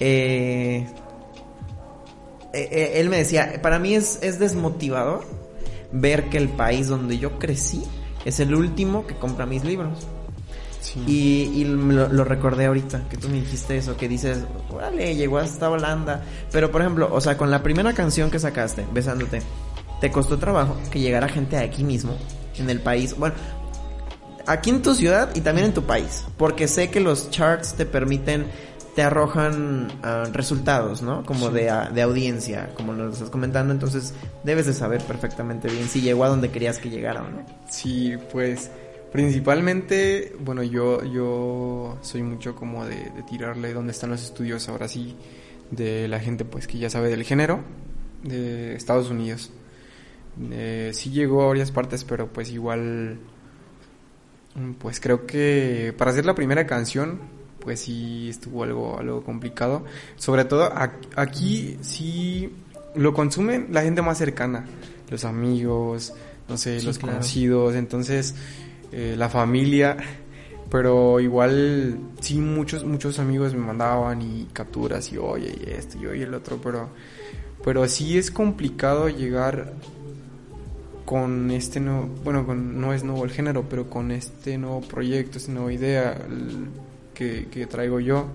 [0.00, 0.86] eh,
[2.52, 5.24] eh, eh, él me decía, para mí es, es desmotivador
[5.92, 7.82] ver que el país donde yo crecí
[8.24, 10.06] es el último que compra mis libros.
[10.84, 11.02] Sí.
[11.06, 15.38] Y, y lo, lo recordé ahorita, que tú me dijiste eso, que dices, órale, llegó
[15.38, 16.22] hasta Holanda.
[16.52, 19.40] Pero por ejemplo, o sea, con la primera canción que sacaste, Besándote,
[20.02, 22.12] te costó trabajo que llegara gente de aquí mismo,
[22.58, 23.16] en el país.
[23.16, 23.34] Bueno,
[24.46, 26.24] aquí en tu ciudad y también en tu país.
[26.36, 28.46] Porque sé que los charts te permiten,
[28.94, 31.24] te arrojan ah, resultados, ¿no?
[31.24, 31.54] Como Sí.
[31.54, 33.72] de, a- de audiencia, como lo estás comentando.
[33.72, 34.12] Entonces,
[34.44, 37.42] debes de saber perfectamente bien si llegó a donde querías que llegara o no.
[37.70, 38.70] Sí, pues
[39.14, 44.88] principalmente, bueno, yo, yo soy mucho como de, de tirarle donde están los estudios ahora
[44.88, 45.14] sí
[45.70, 47.60] de la gente pues que ya sabe del género
[48.24, 49.52] de Estados Unidos.
[50.50, 53.18] Eh, sí llegó a varias partes, pero pues igual,
[54.56, 57.20] mm, pues creo que para hacer la primera canción,
[57.60, 59.84] pues sí estuvo algo, algo complicado.
[60.16, 60.72] Sobre todo
[61.14, 62.52] aquí sí
[62.96, 64.64] lo consumen la gente más cercana,
[65.08, 66.14] los amigos,
[66.48, 67.14] no sé, Sí, los claro.
[67.14, 68.34] conocidos, entonces
[68.94, 69.96] eh, la familia,
[70.70, 76.06] pero igual sí muchos muchos amigos me mandaban y capturas y oye y esto y
[76.06, 76.90] oye el otro, pero
[77.64, 79.72] pero sí es complicado llegar
[81.04, 85.38] con este nuevo, bueno, con, no es nuevo el género, pero con este nuevo proyecto,
[85.38, 86.18] esta nueva idea
[87.14, 88.28] que traigo yo.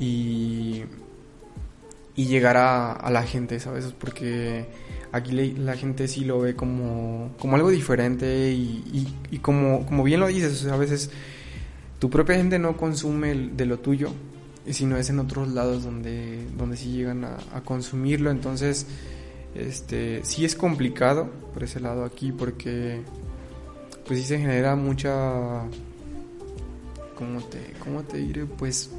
[0.00, 0.82] Y,
[2.16, 3.92] y llegar a, a la gente, ¿sabes?
[3.98, 4.66] Porque
[5.14, 10.26] aquí la gente sí lo ve como, como algo diferente y, como, como bien lo
[10.26, 11.10] dices, a veces
[12.00, 14.10] tu propia gente no consume de lo tuyo,
[14.68, 18.88] sino es en otros lados donde, donde sí llegan a, a consumirlo, entonces
[19.54, 23.02] este sí es complicado por ese lado aquí porque
[24.04, 25.62] pues sí se genera mucha
[27.14, 28.90] cómo te cómo te diré pues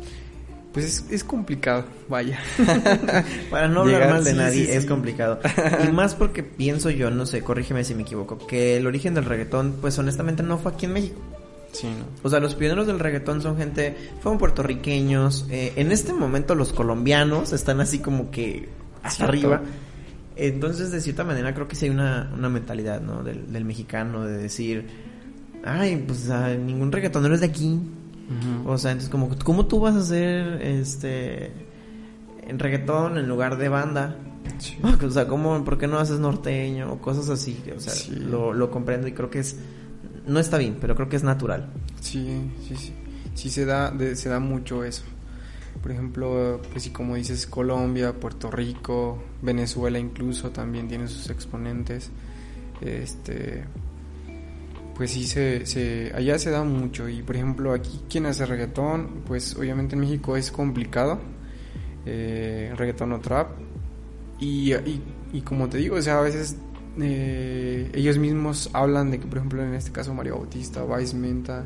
[0.75, 2.37] pues es, es complicado vaya
[3.49, 5.39] Para no hablar Llegar- mal de sí, nadie sí, es complicado.
[5.83, 9.25] y más porque pienso yo, no sé, corrígeme si me equivoco, que el origen del
[9.25, 11.19] reggaetón, pues honestamente no fue aquí en México.
[11.71, 15.47] sí no O sea, los pioneros del reggaetón son gente, fueron puertorriqueños.
[15.49, 18.69] eh, en este momento los colombianos están así como que
[19.01, 19.61] hasta arriba.
[20.37, 23.23] Entonces, de cierta manera, creo que sí hay una, una mentalidad, ¿no?
[23.23, 24.85] Del, del mexicano de decir,
[25.63, 27.79] ay, pues ah, ningún reggaetonero es de aquí.
[28.65, 31.51] O sea, entonces como, ¿cómo tú vas a hacer este
[32.47, 34.15] en reggaetón en lugar de banda?
[34.59, 34.77] Sí.
[35.05, 36.91] O sea, ¿cómo, ¿por qué no haces norteño?
[36.93, 37.61] O cosas así.
[37.75, 38.15] O sea, Sí.
[38.15, 39.57] lo, lo comprendo y creo que es...
[40.27, 41.69] No está bien, pero creo que es natural.
[42.01, 42.93] Sí, sí, sí.
[43.35, 45.03] Sí se da, de- se da mucho eso.
[45.81, 52.09] Por ejemplo, pues sí, como dices, Colombia, Puerto Rico, Venezuela incluso también tiene sus exponentes.
[52.81, 53.65] Este,
[54.95, 57.09] pues sí se, se, allá se da mucho.
[57.09, 61.19] Y por ejemplo, aquí quien hace reggaetón, pues obviamente en México es complicado.
[62.05, 63.49] Eh, reggaetón o trap.
[64.39, 65.01] Y, y,
[65.33, 66.57] y como te digo, o sea, a veces
[66.99, 71.65] eh, ellos mismos hablan de que, por ejemplo, en este caso Mario Bautista, Vice Menta,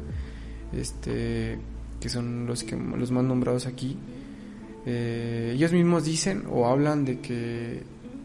[0.74, 1.60] este,
[2.00, 3.98] que son los, que, los más nombrados aquí,
[4.86, 7.84] eh, ellos mismos dicen o hablan de que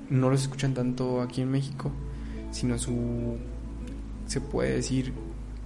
[0.08, 1.90] no los escuchan tanto aquí en México,
[2.50, 3.36] sino su,
[4.26, 5.12] se puede decir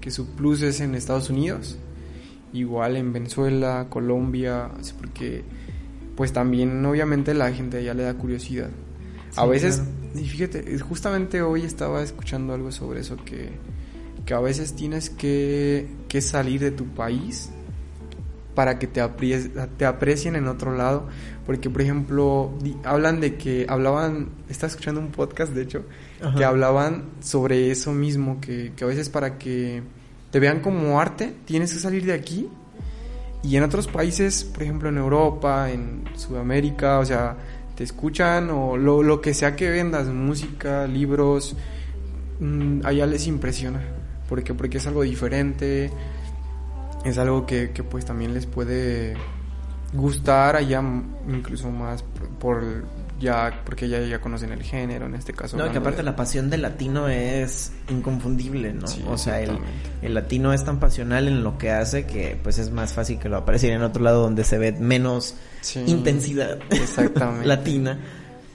[0.00, 1.78] que su plus es en Estados Unidos,
[2.52, 5.44] igual en Venezuela, Colombia, porque
[6.16, 8.70] pues también obviamente la gente allá le da curiosidad.
[9.36, 9.82] a veces,
[10.14, 13.50] y fíjate, justamente hoy estaba escuchando algo sobre eso, que,
[14.26, 17.50] que a veces tienes que, que salir de tu país
[18.58, 19.00] para que te,
[19.76, 21.06] te aprecien en otro lado.
[21.46, 25.84] Porque, por ejemplo, hablan de que hablaban, estaba escuchando un podcast, de hecho,
[26.36, 29.82] que hablaban sobre eso mismo, que, que a veces para que
[30.30, 32.48] te vean como arte, tienes que salir de aquí.
[33.42, 37.36] Y en otros países, por ejemplo en Europa, en Sudamérica, o sea,
[37.76, 41.54] te escuchan o lo, lo que sea que vendas, música, libros,
[42.40, 43.80] mm, allá les impresiona.
[44.28, 45.90] Porque, porque es algo diferente,
[47.04, 49.16] es algo que, que pues también les puede
[49.92, 50.82] gustar allá
[51.28, 52.04] incluso más
[52.38, 52.62] por,
[53.18, 55.56] ya porque ya, ya conocen el género en este caso.
[55.56, 58.86] No, que aparte la pasión del latino es inconfundible, ¿no?
[59.08, 59.58] o sea, el,
[60.02, 63.28] el, latino es tan pasional en lo que hace que pues es más fácil que
[63.28, 65.34] lo apareciera en otro lado donde se ve menos
[65.86, 67.46] intensidad exactamente.
[67.46, 67.98] latina.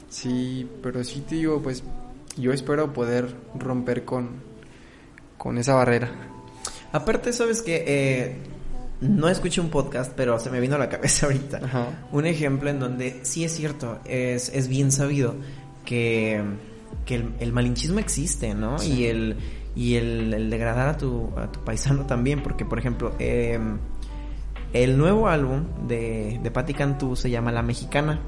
[0.09, 1.83] Sí, pero sí te digo, pues
[2.37, 4.29] yo espero poder romper con,
[5.37, 6.11] con esa barrera.
[6.91, 8.37] Aparte, sabes que eh,
[9.09, 11.97] no escuché un podcast, pero se me vino a la cabeza ahorita.
[12.11, 15.35] Un ejemplo en donde sí es cierto, es, es bien sabido
[15.85, 16.41] que,
[17.05, 18.81] que el, malinchismo existe, ¿no?
[18.83, 19.37] Y el
[19.75, 23.79] y el, degradar a tu, a tu paisano también, porque por ejemplo, em,
[24.71, 28.19] el nuevo álbum de, de Patti Cantú se llama La Mexicana.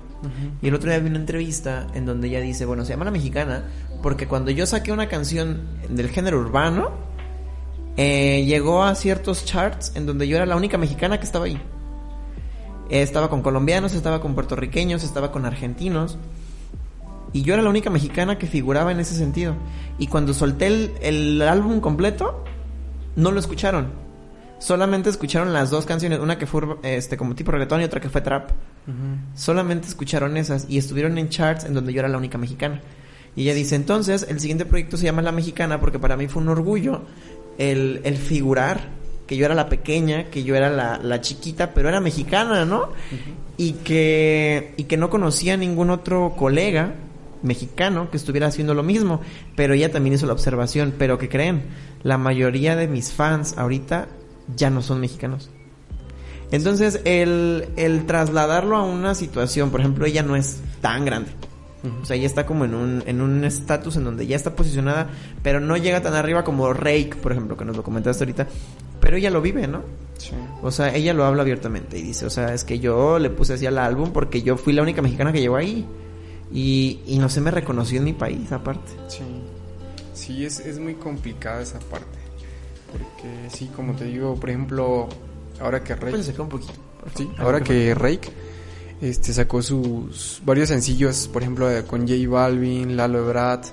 [0.59, 3.11] Y el otro día vi una entrevista en donde ella dice, bueno, se llama La
[3.11, 3.65] Mexicana
[4.01, 6.91] porque cuando yo saqué una canción del género urbano,
[7.97, 11.61] eh, llegó a ciertos charts en donde yo era la única mexicana que estaba ahí.
[12.89, 16.17] Eh, estaba con colombianos, estaba con puertorriqueños, estaba con argentinos.
[17.31, 19.55] Y yo era la única mexicana que figuraba en ese sentido.
[19.97, 22.43] Y cuando solté el, álbum completo,
[23.15, 23.87] no lo escucharon.
[24.59, 28.09] Solamente escucharon las dos canciones, una que fue este como tipo reggaetón y otra que
[28.09, 28.51] fue trap.
[29.35, 32.81] Solamente escucharon esas y estuvieron en charts en donde yo era la única mexicana.
[33.35, 36.41] Y ella dice, entonces, el siguiente proyecto se llama La Mexicana porque para mí fue
[36.41, 37.01] un orgullo
[37.57, 38.95] el, el figurar
[39.27, 42.89] que yo era la pequeña, que yo era la, la chiquita, pero era mexicana, ¿no?
[43.57, 46.93] Y que y que no conocía ningún otro colega
[47.41, 49.21] mexicano que estuviera haciendo lo mismo,
[49.55, 51.63] pero ella también hizo la observación, pero que creen,
[52.03, 54.07] la mayoría de mis fans ahorita
[54.55, 55.49] ya no son mexicanos.
[56.51, 61.31] Entonces, el, el trasladarlo a una situación, por ejemplo, ella no es tan grande.
[62.01, 65.09] O sea, ella está como en un en un estatus en donde ya está posicionada,
[65.43, 68.47] pero no llega tan arriba como Rake, por ejemplo, que nos lo comentaste ahorita.
[68.99, 69.81] Pero ella lo vive, ¿no?
[70.17, 70.31] Sí.
[70.61, 73.53] O sea, ella lo habla abiertamente y dice, o sea, es que yo le puse
[73.53, 75.85] así al álbum porque yo fui la única mexicana que llegó ahí.
[76.51, 78.91] Y, y no se me reconoció en mi país, aparte.
[79.07, 79.23] Sí.
[80.13, 82.17] Sí, es, es muy complicada esa parte.
[82.91, 85.09] Porque sí, como te digo, por ejemplo,
[85.59, 86.41] ahora que Rake...
[86.41, 86.73] un poquito.
[87.15, 88.31] Sí, ahora que Rake
[89.01, 93.65] este sacó sus varios sencillos, por ejemplo, con J Balvin, Lalo Ebrard,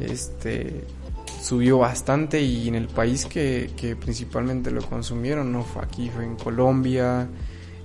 [0.00, 0.84] este
[1.42, 6.24] subió bastante y en el país que, que, principalmente lo consumieron no fue aquí, fue
[6.24, 7.28] en Colombia,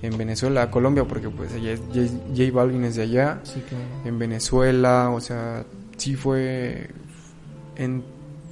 [0.01, 3.41] en Venezuela, Colombia porque pues allá J, Balvin es de allá,
[4.03, 5.63] en Venezuela, o sea,
[5.97, 6.89] sí fue
[7.75, 8.03] en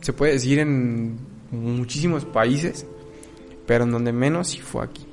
[0.02, 1.18] se puede decir en
[1.52, 2.86] muchísimos países,
[3.66, 5.06] pero en donde menos sí fue aquí.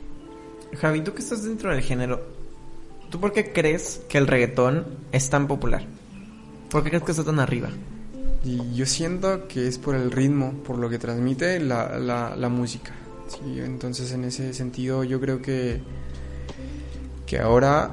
[0.79, 2.36] Javi, tú que estás dentro del género,
[3.11, 5.85] ¿Tú por qué crees que el reggaetón es tan popular?
[6.71, 7.69] ¿Por qué crees que está tan arriba?
[8.45, 12.93] Y yo siento que es por el ritmo, por lo que transmite la, la, música.
[13.29, 15.81] Sí, entonces en ese sentido yo creo que,
[17.27, 17.91] que ahora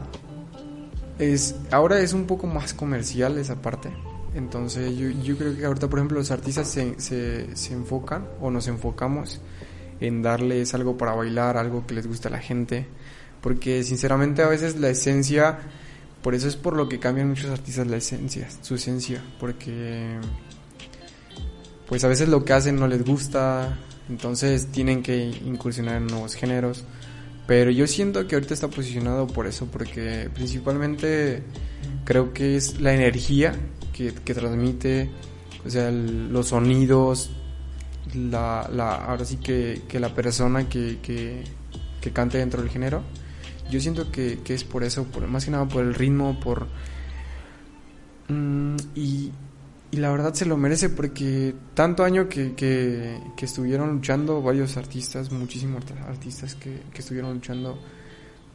[1.17, 3.89] es, ahora es un poco más comercial esa parte.
[4.35, 8.49] Entonces yo, yo creo que ahorita por ejemplo los artistas se, se, se enfocan o
[8.49, 9.41] nos enfocamos
[9.99, 12.87] en darles algo para bailar, algo que les guste a la gente
[13.43, 15.59] porque sinceramente a veces la esencia,
[16.23, 20.17] por eso es por lo que cambian muchos artistas la esencia, su esencia, porque
[21.85, 23.77] pues a veces lo que hacen no les gusta,
[24.09, 26.85] entonces tienen que incursionar en nuevos géneros.
[27.45, 31.43] Pero yo siento que ahorita está posicionado por eso, porque principalmente
[32.05, 33.53] creo que es la energía
[33.91, 35.09] que, que transmite,
[35.65, 37.31] o sea, los sonidos,
[38.13, 41.43] la, la, ahora sí que, que la persona que, que,
[41.99, 43.03] que cante dentro del género
[43.69, 46.67] yo siento que, es por eso, por, más que nada por el ritmo, por...
[48.29, 49.31] Mm, y
[49.93, 54.75] y la verdad se lo merece porque tanto año que, que, que estuvieron luchando varios
[54.75, 57.77] artistas, muchísimos artistas que, que estuvieron luchando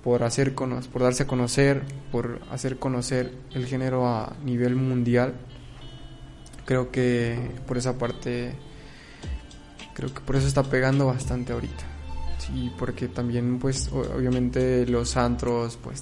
[0.03, 5.35] por hacer por darse a conocer, por hacer conocer el género a nivel mundial.
[6.65, 7.39] Creo que
[7.69, 8.57] por esa parte
[9.95, 11.85] creo que por eso está pegando bastante ahorita.
[12.49, 16.01] Sí, porque también pues obviamente los antros, pues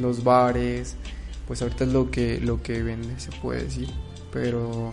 [0.00, 0.96] los bares,
[1.46, 3.88] pues ahorita es lo que lo que vende, se puede decir,
[4.30, 4.92] pero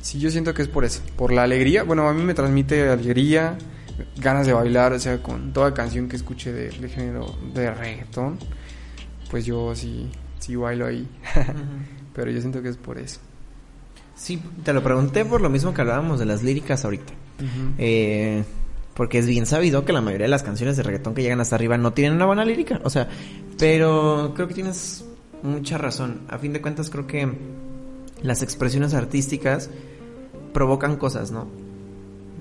[0.00, 1.82] sí yo siento que es por eso, por la alegría.
[1.82, 3.58] Bueno, a mí me transmite alegría,
[4.16, 8.38] ganas de bailar, o sea, con toda canción que escuche de, género de reggaetón,
[9.30, 11.08] pues yo sí, sí bailo ahí.
[12.14, 13.20] Pero yo siento que es por eso.
[14.14, 17.12] Sí, te lo pregunté por lo mismo que hablábamos de las líricas ahorita.
[17.78, 18.44] eh,
[18.94, 21.56] porque es bien sabido que la mayoría de las canciones de reggaetón que llegan hasta
[21.56, 22.80] arriba no tienen una buena lírica.
[22.84, 23.08] O sea,
[23.58, 25.04] pero creo que tienes
[25.42, 26.20] mucha razón.
[26.28, 27.32] A fin de cuentas, creo que
[28.22, 29.70] las expresiones artísticas
[30.52, 31.46] provocan cosas, ¿no?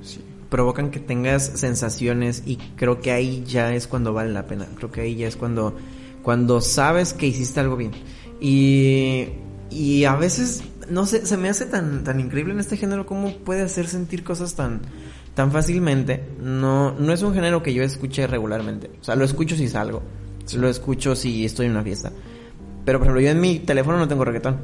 [0.04, 0.22] Sí
[0.52, 4.68] provocan que tengas sensaciones y creo que ahí ya es cuando vale la pena.
[4.76, 5.78] Creo que ahí ya es cuando,
[6.22, 7.92] cuando sabes que hiciste algo bien.
[8.42, 9.30] Y,
[9.70, 13.34] y a veces, no sé, se me hace tan, tan increíble en este género cómo
[13.38, 14.82] puede hacer sentir cosas tan,
[15.42, 16.24] tan fácilmente.
[16.40, 18.92] No, no es un género que yo escuche regularmente.
[19.02, 20.04] O sea, lo escucho si salgo.
[20.54, 22.12] Lo escucho si estoy en una fiesta.
[22.86, 24.60] Pero por ejemplo, yo en mi teléfono no tengo reggaetón.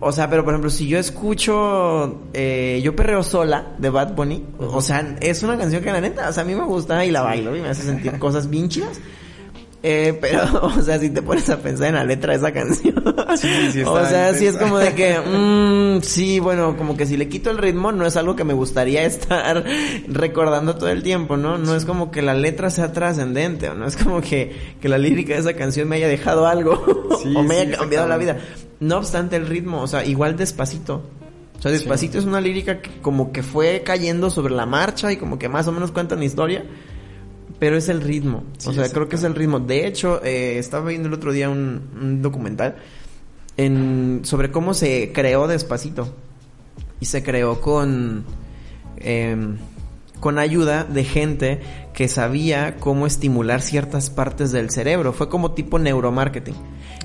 [0.00, 4.44] O sea, pero por ejemplo, si yo escucho eh, Yo Perreo Sola de Bad Bunny,
[4.58, 7.12] o sea, es una canción que la neta, o sea, a mí me gusta y
[7.12, 8.98] la bailo y me hace sentir cosas bien chidas.
[9.82, 13.02] Eh, pero, o sea, si te pones a pensar en la letra de esa canción.
[13.16, 13.36] o
[14.06, 17.58] sea, sí es como de que, mmm, sí, bueno, como que si le quito el
[17.58, 19.64] ritmo no es algo que me gustaría estar
[20.06, 21.56] recordando todo el tiempo, ¿no?
[21.56, 24.98] No es como que la letra sea trascendente, o no es como que, que la
[24.98, 26.72] lírica de esa canción me haya dejado algo
[27.34, 28.38] o me haya cambiado la vida.
[28.80, 31.02] No obstante el ritmo, o sea, igual despacito.
[31.58, 35.18] O sea, despacito es una lírica que como que fue cayendo sobre la marcha y
[35.18, 36.64] como que más o menos cuenta una historia
[37.60, 38.42] pero es el ritmo.
[38.66, 39.60] o sea, creo que es el ritmo.
[39.60, 42.76] De hecho, eh, estaba viendo el otro día un, documental
[43.56, 46.12] en, sobre cómo se creó Despacito.
[47.00, 48.24] Y se creó con,
[48.96, 49.58] em,
[50.20, 51.60] con ayuda de gente
[51.94, 55.12] que sabía cómo estimular ciertas partes del cerebro.
[55.12, 56.54] Fue como tipo neuromarketing.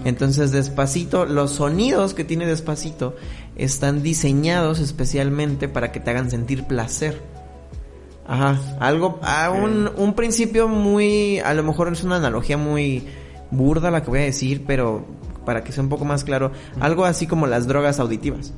[0.06, 3.16] Entonces, Despacito, los sonidos que tiene Despacito
[3.58, 7.35] están diseñados especialmente para que te hagan sentir placer.
[8.28, 13.04] Ajá, algo, a un, un principio muy, a lo mejor es una analogía muy
[13.52, 15.06] burda la que voy a decir, pero
[15.46, 18.54] para que sea un poco más claro, algo así como las drogas auditivas.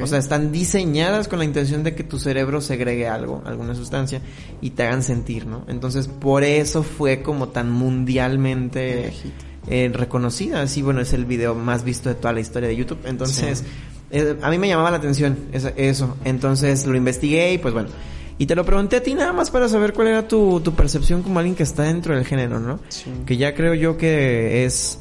[0.00, 4.20] O sea, están diseñadas con la intención de que tu cerebro segregue algo, alguna sustancia,
[4.60, 5.64] y te hagan sentir, ¿no?
[5.66, 9.12] Entonces, por eso fue como tan mundialmente
[9.66, 10.62] eh, reconocida.
[10.62, 13.00] Así, bueno, es el video más visto de toda la historia de YouTube.
[13.04, 13.64] Entonces,
[14.10, 16.16] eh, a mí me llamaba la atención eso.
[16.24, 17.88] Entonces, lo investigué y pues bueno
[18.38, 21.22] y te lo pregunté a ti nada más para saber cuál era tu, tu percepción
[21.22, 22.80] como alguien que está dentro del género, ¿no?
[22.88, 23.10] Sí.
[23.24, 24.98] Que ya creo yo que es,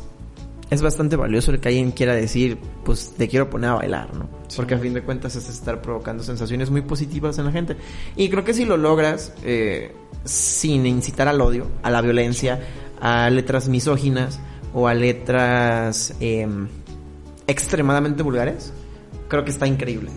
[0.70, 4.30] es bastante valioso el que alguien quiera decir, pues te quiero poner a bailar, ¿no?
[4.56, 7.76] Porque a fin de cuentas es estar provocando sensaciones muy positivas en la gente.
[8.16, 9.92] Y creo que si lo logras, eh,
[10.24, 12.62] sin incitar al odio, a la violencia,
[13.02, 14.40] a letras misóginas
[14.74, 16.48] o a letras eh,
[17.48, 18.72] extremadamente vulgares,
[19.28, 20.10] creo que está increíble.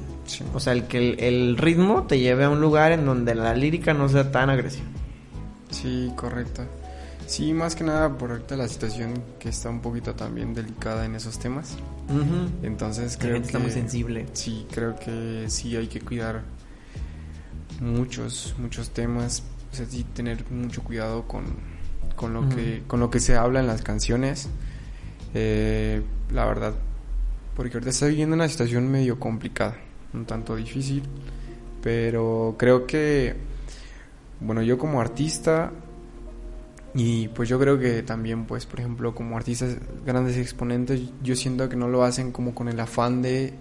[0.55, 3.95] O sea, el que el, ritmo te lleve a un lugar en donde la lírica
[3.95, 4.87] no sea tan agresiva.
[5.71, 6.63] Sí, correcto.
[7.27, 11.15] Sí, más que nada por ahorita la situación que está un poquito también delicada en
[11.15, 11.77] esos temas.
[12.63, 14.27] Entonces creo que está muy sensible.
[14.33, 16.43] Sí, creo que sí hay que cuidar
[17.81, 21.45] muchos muchos temas, o sea, sí tener mucho cuidado con,
[22.17, 24.49] con lo que con lo que se habla en las canciones.
[25.35, 26.01] Eh,
[26.33, 26.73] la verdad,
[27.55, 29.77] porque ahorita estoy viviendo una situación medio complicada
[30.15, 31.03] un tanto difícil,
[31.83, 33.35] pero creo que,
[34.41, 35.73] bueno, yo como artista
[36.95, 41.69] y pues yo creo que también, pues, por ejemplo, como artistas grandes exponentes, yo siento
[41.69, 43.53] que no lo hacen como con el afán de,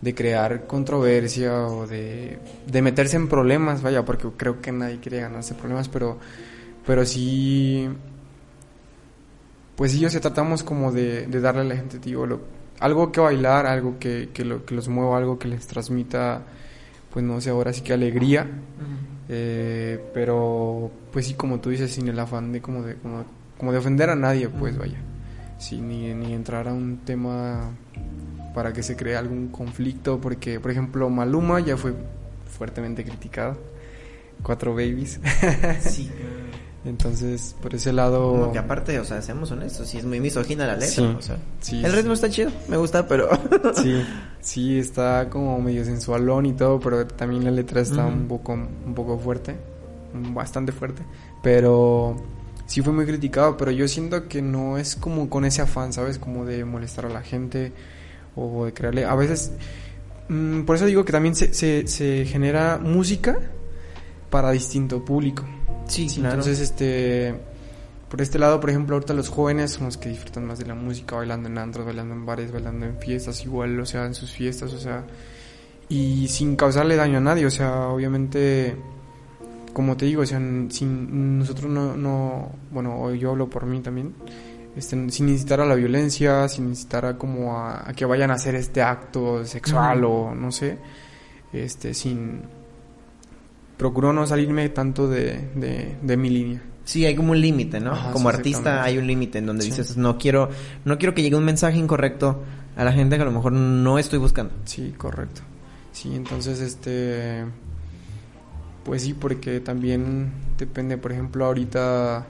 [0.00, 5.20] de crear controversia o de, de meterse en problemas, vaya, porque creo que nadie quiere
[5.20, 6.18] ganarse problemas, pero,
[6.86, 7.88] pero sí,
[9.76, 12.40] pues sí, yo se tratamos como de, de darle a la gente, digo, lo,
[12.80, 16.42] algo que bailar, algo que, que, lo, que los mueva, algo que les transmita,
[17.12, 18.46] pues no sé, ahora sí que alegría.
[19.28, 22.96] Eh, pero, pues sí, como tú dices, sin el afán de como de,
[23.56, 24.98] como, de ofender a nadie, pues vaya.
[25.58, 27.70] Sin ni, ni entrar a un tema
[28.54, 31.94] para que se cree algún conflicto, porque, por ejemplo, Maluma ya fue
[32.46, 33.58] fuertemente criticado.
[34.42, 35.20] Cuatro babies.
[35.80, 36.10] sí.
[36.88, 38.30] Entonces, por ese lado...
[38.32, 41.20] Como que aparte, o sea, seamos honestos, sí es muy misógina la letra, Sí, o
[41.22, 41.36] sea.
[41.60, 41.96] sí, el sí.
[41.96, 43.28] ritmo está chido, me gusta, pero...
[43.74, 44.02] Sí,
[44.40, 48.94] sí, está como medio sensualón y todo, pero también la letra está un poco un
[48.94, 49.56] poco fuerte,
[50.32, 51.02] bastante fuerte,
[51.42, 52.16] pero
[52.66, 56.18] sí fue muy criticado, pero yo siento que no es como con ese afán, ¿sabes?
[56.18, 57.72] Como de molestar a la gente
[58.34, 59.04] o de crearle...
[59.04, 59.52] A veces,
[60.28, 63.38] mm, por eso digo que también se, se, se genera música
[64.30, 65.44] para distinto público.
[65.88, 66.36] Sí, Sí, claro.
[66.36, 67.34] Entonces, este,
[68.08, 70.74] por este lado, por ejemplo, ahorita los jóvenes son los que disfrutan más de la
[70.74, 74.30] música, bailando en antros, bailando en bares, bailando en fiestas, igual, o sea, en sus
[74.30, 75.04] fiestas, o sea,
[75.90, 78.76] y sin causarle daño a nadie, o sea, obviamente,
[79.74, 80.38] como te digo, o sea,
[80.70, 84.14] sin nosotros no, no, bueno, yo hablo por mí también,
[84.74, 88.34] este, sin incitar a la violencia, sin incitar a como a, a que vayan a
[88.34, 90.78] hacer este acto sexual o no sé,
[91.52, 92.42] este, sin
[93.78, 96.62] procuro no salirme tanto de, de, de mi línea.
[96.84, 97.92] Sí, hay como un límite, ¿no?
[97.92, 99.70] Ajá, como sí, artista hay un límite en donde Sí.
[99.70, 100.48] dices, no quiero,
[100.84, 102.42] no quiero que llegue un mensaje incorrecto
[102.76, 104.52] a la gente que a lo mejor no estoy buscando.
[104.64, 105.42] Sí, correcto.
[105.92, 107.44] Sí, entonces este
[108.84, 112.26] pues sí, porque también depende, por ejemplo, ahorita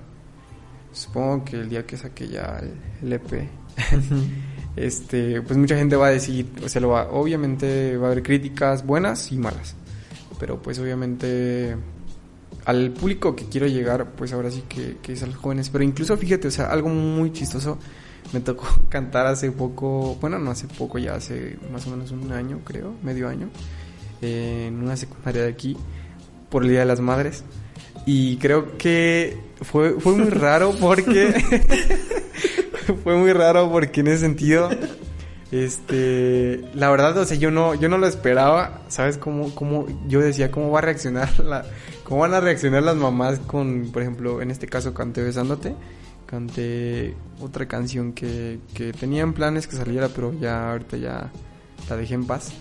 [0.92, 2.72] supongo que el día que saque ya el,
[3.06, 3.48] el EP
[4.76, 8.22] este, pues mucha gente va a decir, o sea, lo va, obviamente va a haber
[8.24, 9.76] críticas buenas y malas.
[10.38, 11.76] Pero pues obviamente
[12.64, 15.70] al público que quiero llegar, pues ahora sí que, que es a los jóvenes.
[15.70, 17.78] Pero incluso fíjate, o sea, algo muy chistoso.
[18.32, 22.30] Me tocó cantar hace poco, bueno, no hace poco, ya hace más o menos un
[22.32, 23.48] año, creo, medio año,
[24.20, 25.76] eh, en una secundaria de aquí,
[26.50, 27.44] por el Día de las Madres.
[28.04, 31.32] Y creo que fue, fue muy raro porque...
[33.04, 34.70] fue muy raro porque en ese sentido...
[35.50, 39.16] Este, la verdad, o sea, yo no, yo no lo esperaba, ¿sabes?
[39.16, 41.64] Cómo, cómo, yo decía, ¿cómo va a reaccionar la,
[42.04, 45.74] cómo van a reaccionar las mamás con, por ejemplo, en este caso canté Besándote,
[46.26, 51.32] canté otra canción que, que tenía en planes que saliera, pero ya ahorita ya
[51.88, 52.52] la dejé en paz.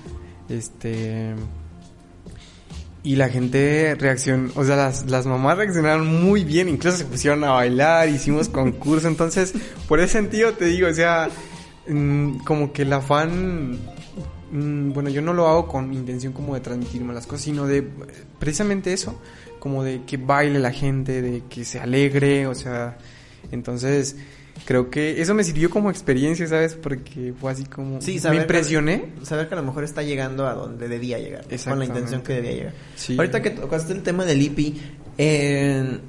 [0.47, 1.35] Este,
[3.03, 7.43] y la gente reaccionó, o sea, las, las mamás reaccionaron muy bien, incluso se pusieron
[7.43, 9.53] a bailar, hicimos concurso, entonces,
[9.89, 11.29] por ese sentido te digo, o sea,
[11.88, 13.79] mm, como que el afán,
[14.51, 17.88] mm, bueno, yo no lo hago con intención como de transmitirme las cosas, sino de
[18.39, 19.19] precisamente eso,
[19.59, 22.97] como de que baile la gente, de que se alegre, o sea,
[23.51, 24.15] entonces
[24.65, 26.75] creo que eso me sirvió como experiencia, ¿sabes?
[26.75, 29.13] Porque fue así como Sí, me saber impresioné.
[29.19, 31.45] Que, saber que a lo mejor está llegando a donde debía llegar.
[31.63, 32.73] Con la intención que debía llegar.
[32.95, 33.15] Sí.
[33.17, 34.81] Ahorita que tocaste el tema del IPI,
[35.17, 35.99] eh,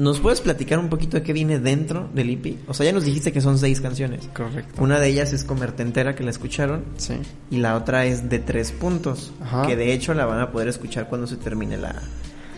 [0.00, 2.60] ¿nos puedes platicar un poquito de qué viene dentro del IPI?
[2.68, 4.28] O sea, ya nos dijiste que son seis canciones.
[4.34, 4.82] Correcto.
[4.82, 6.84] Una de ellas es Comerte Entera, que la escucharon.
[6.96, 7.14] Sí.
[7.50, 9.30] Y la otra es de tres puntos.
[9.42, 9.66] Ajá.
[9.66, 12.00] Que de hecho la van a poder escuchar cuando se termine la,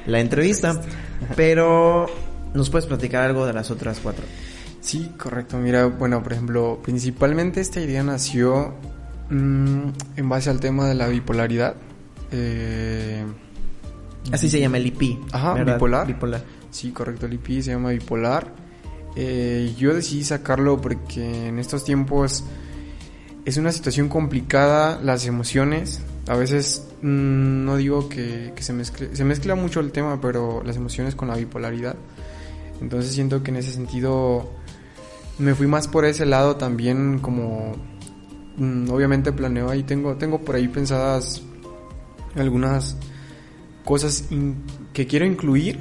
[0.07, 0.81] la entrevista.
[1.35, 2.07] Pero,
[2.55, 4.25] ¿nos puedes platicar algo de las otras cuatro?
[4.81, 5.59] Sí, correcto.
[5.59, 8.75] Mira, bueno, por ejemplo, principalmente esta idea nació
[9.31, 11.75] mm, en base al tema de la bipolaridad.
[12.31, 13.25] Eh,
[14.31, 15.19] Así se llama el IP.
[15.33, 15.75] Ajá, ¿verdad?
[15.75, 16.07] bipolar.
[16.07, 16.62] Bipolar.
[16.73, 18.53] Sí, correcto, el se llama bipolar.
[19.15, 22.45] Eh, yo decidí sacarlo porque en estos tiempos
[23.45, 26.01] es una situación complicada, las emociones.
[26.29, 30.63] A veces mm, no digo que, que se mezcle, se mezcla mucho el tema, pero
[30.65, 31.95] las emociones con la bipolaridad.
[32.81, 34.51] Entonces siento que en ese sentido
[35.39, 37.77] me fui más por ese lado también como
[38.57, 41.43] mm, obviamente planeo ahí tengo tengo por ahí pensadas
[42.37, 42.97] algunas
[43.85, 44.63] cosas in-
[44.93, 45.79] que quiero incluir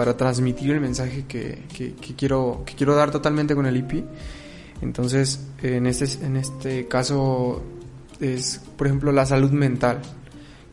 [0.00, 4.02] para transmitir el mensaje que, que- que quiero que quiero dar totalmente con el IP
[4.80, 7.62] entonces en este en este caso
[8.18, 10.00] es por ejemplo la salud mental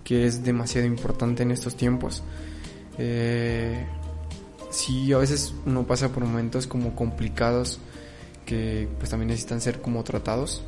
[0.06, 2.24] que es demasiado importante en estos tiempos
[2.98, 3.86] eh,
[4.70, 7.80] sí, a veces uno pasa por momentos como complicados
[8.46, 10.64] que pues también necesitan ser como tratados.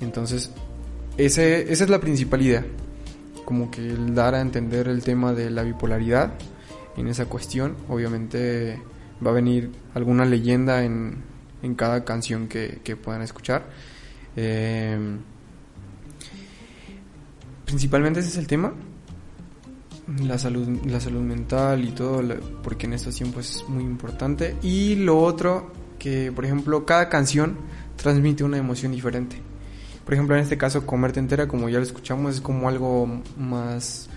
[0.00, 0.50] Entonces,
[1.16, 2.66] ese, esa es la principal idea.
[3.44, 6.32] Como que el dar a entender el tema de la bipolaridad
[6.96, 7.76] en esa cuestión.
[7.88, 8.80] Obviamente
[9.24, 11.22] va a venir alguna leyenda en,
[11.62, 13.64] en cada canción que, que puedan escuchar.
[14.36, 14.98] Eh,
[17.64, 18.72] principalmente ese es el tema
[20.20, 22.22] la salud la salud mental y todo
[22.62, 27.56] porque en estos tiempos es muy importante y lo otro que por ejemplo cada canción
[27.96, 29.36] transmite una emoción diferente
[30.04, 34.08] por ejemplo en este caso comerte entera como ya lo escuchamos es como algo más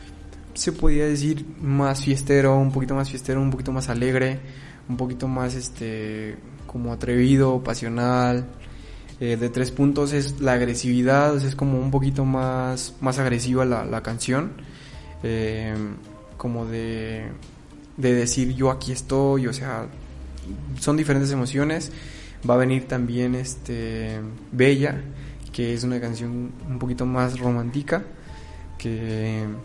[0.56, 4.40] se podría decir más fiestero un poquito más fiestero un poquito más alegre
[4.90, 6.38] un poquito más este
[6.68, 8.48] como atrevido pasional.
[9.22, 13.86] Eh, de tres puntos es la agresividad es como un poquito más más agresiva la,
[13.86, 14.54] la canción.
[15.24, 15.74] Eh,
[16.38, 17.30] como de
[17.98, 19.88] de decir yo aquí estoy, o sea,
[20.80, 21.92] son diferentes emociones.
[22.48, 24.20] Va a venir también este
[24.52, 25.02] Bella,
[25.52, 28.04] que es una canción un poquito más romántica,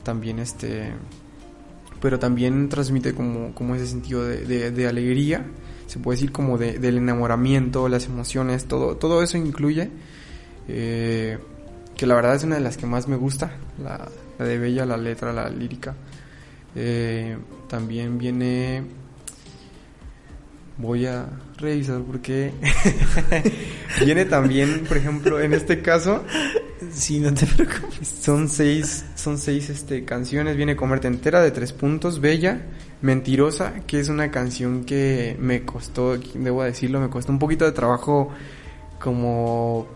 [0.02, 0.92] también este
[2.00, 5.44] pero también transmite como, como ese sentido de, alegría,
[5.86, 9.90] se puede decir como de, del enamoramiento, las emociones, todo, todo eso incluye,
[10.66, 11.38] eh,
[11.96, 13.52] que la verdad es una de las que más me gusta,
[13.82, 14.08] la,
[14.38, 15.94] la de Bella, la letra, la lírica.
[16.74, 17.36] Eh,
[17.68, 18.82] también viene
[20.78, 21.26] voy a
[21.58, 22.52] revisar porque
[24.04, 26.24] viene también, por ejemplo, en este caso,
[26.92, 28.08] si no te preocupes.
[28.08, 30.56] Son seis, son seis este, canciones.
[30.56, 32.62] Viene Comerte entera de tres puntos, Bella,
[33.02, 37.72] Mentirosa, que es una canción que me costó, debo decirlo, me costó un poquito de
[37.72, 38.30] trabajo
[38.98, 39.86] como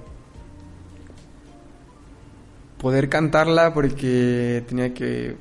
[2.79, 5.37] poder cantarla porque tenía que,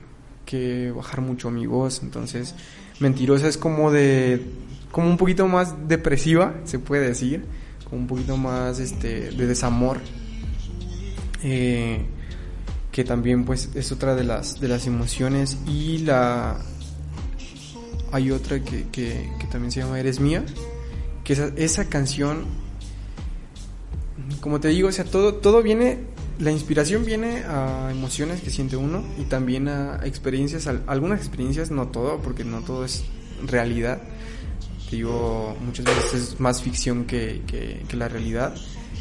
[0.46, 2.56] que bajar mucho mi voz, entonces
[3.00, 4.42] Mentirosa es como de
[4.92, 7.44] como un poquito más depresiva, se puede decir,
[7.90, 10.00] como un poquito más este de desamor.
[11.44, 12.06] Eh,
[12.92, 16.58] que también pues es otra de las de las emociones y la
[18.12, 20.46] hay otra que, que, también se llama Eres mía
[21.24, 22.46] que esa, esa canción
[24.42, 26.00] como te digo o sea todo todo viene
[26.40, 31.88] la inspiración viene a emociones que siente uno y también a experiencias algunas experiencias no
[31.88, 33.04] todo porque no todo es
[33.46, 34.02] realidad
[34.96, 38.56] digo, muchas veces es más ficción que, que, la realidad.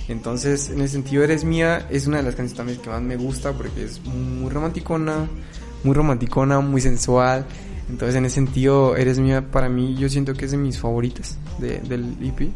[0.08, 3.16] Entonces, en ese sentido, Eres Mía es una de las canciones también que más me
[3.16, 5.28] gusta porque es muy romanticona,
[5.84, 7.46] muy romanticona, muy sensual.
[7.88, 11.38] Entonces, en ese sentido, Eres Mía para mí yo siento que es de mis favoritas
[11.58, 12.50] de, del EP.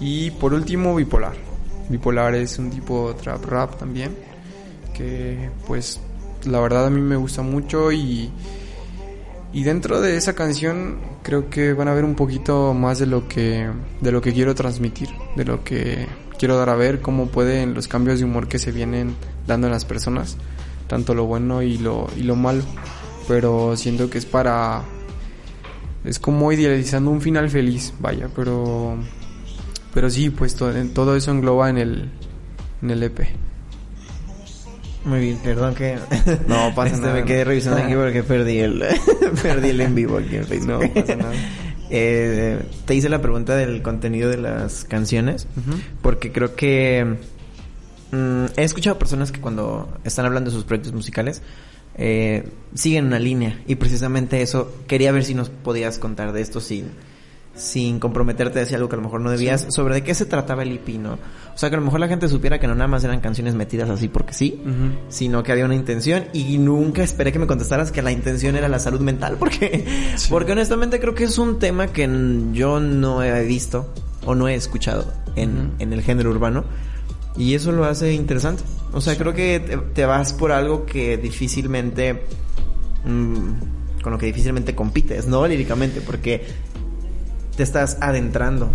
[0.00, 1.34] Y por último, Bipolar.
[1.88, 4.16] Bipolar es un tipo trap rap también,
[4.94, 6.00] que pues
[6.44, 8.30] la verdad a mí me gusta mucho y
[9.52, 13.28] y dentro de esa canción creo que van a ver un poquito más de lo
[13.28, 16.06] que de lo que quiero transmitir, de lo que
[16.44, 19.16] quiero dar a ver, cómo pueden los cambios de humor que se vienen
[19.46, 20.36] dando en las personas,
[20.88, 22.62] tanto lo bueno y lo y lo malo,
[23.26, 24.82] pero siento que es para
[26.04, 28.98] es como idealizando un final feliz, vaya, pero
[29.94, 32.10] pero sí, pues todo, todo eso engloba en el
[32.82, 33.20] en el EP.
[35.06, 35.98] Muy bien, perdón que
[36.46, 37.20] no pasa este, nada.
[37.20, 38.84] Me quedé revisando aquí porque perdí el
[39.42, 40.84] perdí el en vivo aquí en Facebook.
[40.84, 41.32] No pasa nada.
[41.90, 45.46] Eh, te hice la pregunta del contenido de las canciones
[46.00, 47.18] porque creo que
[48.10, 51.42] mm, he escuchado personas que cuando están hablando de sus proyectos musicales
[51.96, 56.60] eh, siguen una línea y precisamente eso quería ver si nos podías contar de esto
[56.60, 56.86] sin
[57.54, 60.26] sin comprometerte a decir algo que a lo mejor no debías, sobre de qué se
[60.26, 61.12] trataba el IP, ¿no?
[61.12, 63.54] O sea, que a lo mejor la gente supiera que no nada más eran canciones
[63.54, 64.60] metidas así porque sí,
[65.08, 68.68] sino que había una intención y nunca esperé que me contestaras que la intención era
[68.68, 69.84] la salud mental, porque,
[70.28, 72.08] porque honestamente creo que es un tema que
[72.52, 73.92] yo no he visto
[74.26, 76.64] o no he escuchado en, en el género urbano
[77.36, 78.62] y eso lo hace interesante.
[78.92, 82.24] O sea, creo que te, vas por algo que difícilmente...
[83.04, 83.52] Mm,
[84.02, 85.46] con lo que difícilmente compites, ¿no?
[85.46, 86.44] Líricamente, porque
[87.56, 88.70] te estás adentrando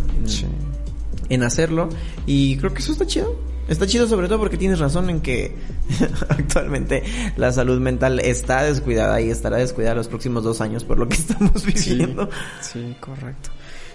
[1.30, 1.89] en, hacerlo.
[2.25, 3.36] Y creo que eso está chido.
[3.67, 5.55] Está chido sobre todo porque tienes razón en que
[6.30, 7.03] actualmente
[7.38, 11.15] la salud mental está descuidada y estará descuidada los próximos dos años por lo que
[11.17, 12.30] estamos viviendo.
[12.61, 13.51] Sí, correcto.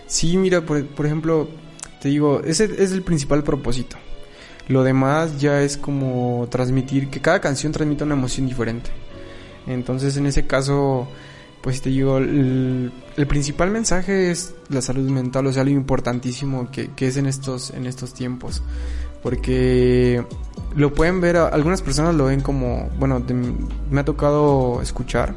[0.07, 1.49] Sí, mira, por, por, ejemplo,
[2.01, 3.97] te digo, ese es el principal propósito.
[4.69, 8.91] Lo demás ya es como transmitir, que cada canción transmita una emoción diferente.
[9.67, 11.09] Entonces, en ese caso,
[11.65, 12.93] pues te digo, el,
[13.27, 17.87] principal mensaje es la salud mental, o sea, lo importantísimo que, es en estos, en
[17.87, 18.63] estos tiempos.
[19.23, 20.23] Porque
[20.77, 23.25] lo pueden ver, algunas personas lo ven como, bueno,
[23.91, 25.35] me ha tocado escuchar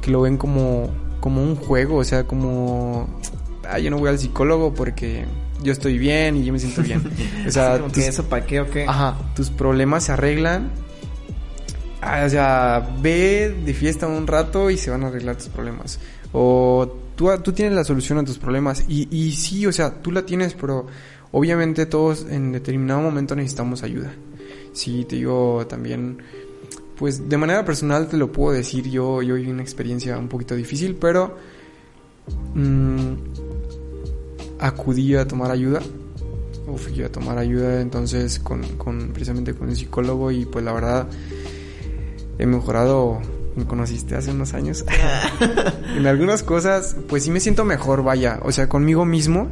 [0.00, 0.88] que lo ven como,
[1.18, 3.08] como un juego, o sea, como,
[3.68, 5.24] ah, yo no voy al psicólogo porque
[5.64, 7.02] yo estoy bien y yo me siento bien.
[7.48, 8.84] O sea, eso para qué o qué.
[8.86, 10.70] Ajá, tus problemas se arreglan
[12.02, 15.98] o sea, ve de fiesta un rato y se van a arreglar tus problemas.
[16.32, 18.84] O tú, tú tienes la solución a tus problemas.
[18.88, 20.86] Y, y sí, o sea, tú la tienes, pero
[21.32, 24.12] obviamente todos en determinado momento necesitamos ayuda.
[24.72, 26.18] Sí, te digo también,
[26.98, 30.54] pues de manera personal te lo puedo decir, yo, yo viví una experiencia un poquito
[30.54, 31.36] difícil, pero
[32.54, 33.14] mmm,
[34.58, 35.80] acudí a tomar ayuda.
[36.68, 40.72] O fui a tomar ayuda entonces con, con precisamente con un psicólogo y pues la
[40.72, 41.06] verdad
[42.38, 43.20] he mejorado,
[43.54, 44.84] me conociste hace unos años.
[45.96, 49.48] en algunas cosas, pues sí me siento mejor, vaya, o sea, conmigo mismo,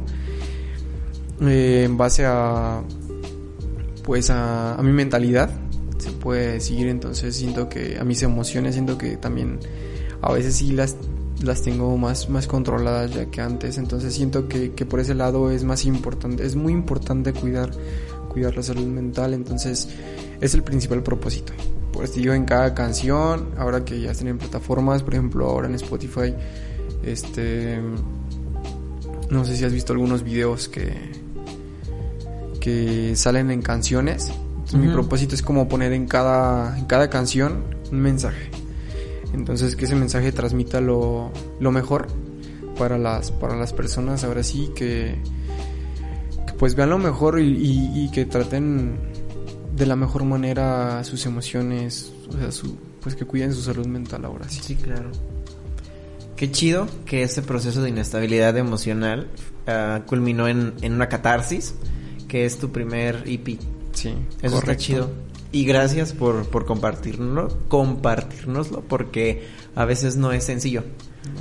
[1.41, 2.81] eh, en base a,
[4.03, 5.49] pues a, a mi mentalidad,
[5.97, 9.59] se puede seguir, entonces siento que a mis emociones, siento que también
[10.21, 10.95] a veces sí las
[11.43, 13.77] las tengo más, más controladas ya que antes.
[13.77, 17.71] Entonces siento que, que por ese lado es más importante, es muy importante cuidar,
[18.29, 19.33] cuidar la salud mental.
[19.33, 19.89] Entonces
[20.41, 21.53] es el principal propósito.
[21.95, 25.75] Pues digo, en cada canción, ahora que ya están en plataformas, por ejemplo, ahora en
[25.75, 26.35] Spotify,
[27.03, 27.79] este,
[29.29, 30.93] no sé si has visto algunos videos que,
[32.59, 34.27] que salen en canciones.
[34.29, 38.49] Entonces, Mi propósito es como poner en cada, en cada canción un mensaje.
[39.33, 42.07] Entonces que ese mensaje transmita lo, lo mejor
[42.77, 45.15] para las, para las personas ahora sí que,
[46.47, 48.97] que pues vean lo mejor y, y- y que traten
[49.75, 54.25] de la mejor manera sus emociones, o sea, su, pues que cuiden su salud mental
[54.25, 54.61] ahora sí.
[54.63, 55.11] Sí, claro.
[56.35, 59.27] Qué chido que ese proceso de inestabilidad emocional
[59.67, 61.75] ah, culminó en, en una catarsis,
[62.27, 63.59] que es tu primer EP.
[63.93, 65.09] Sí, Eso está chido.
[65.51, 70.83] Y gracias por, por compartirnoslo, compartirnoslo, porque a veces no es sencillo.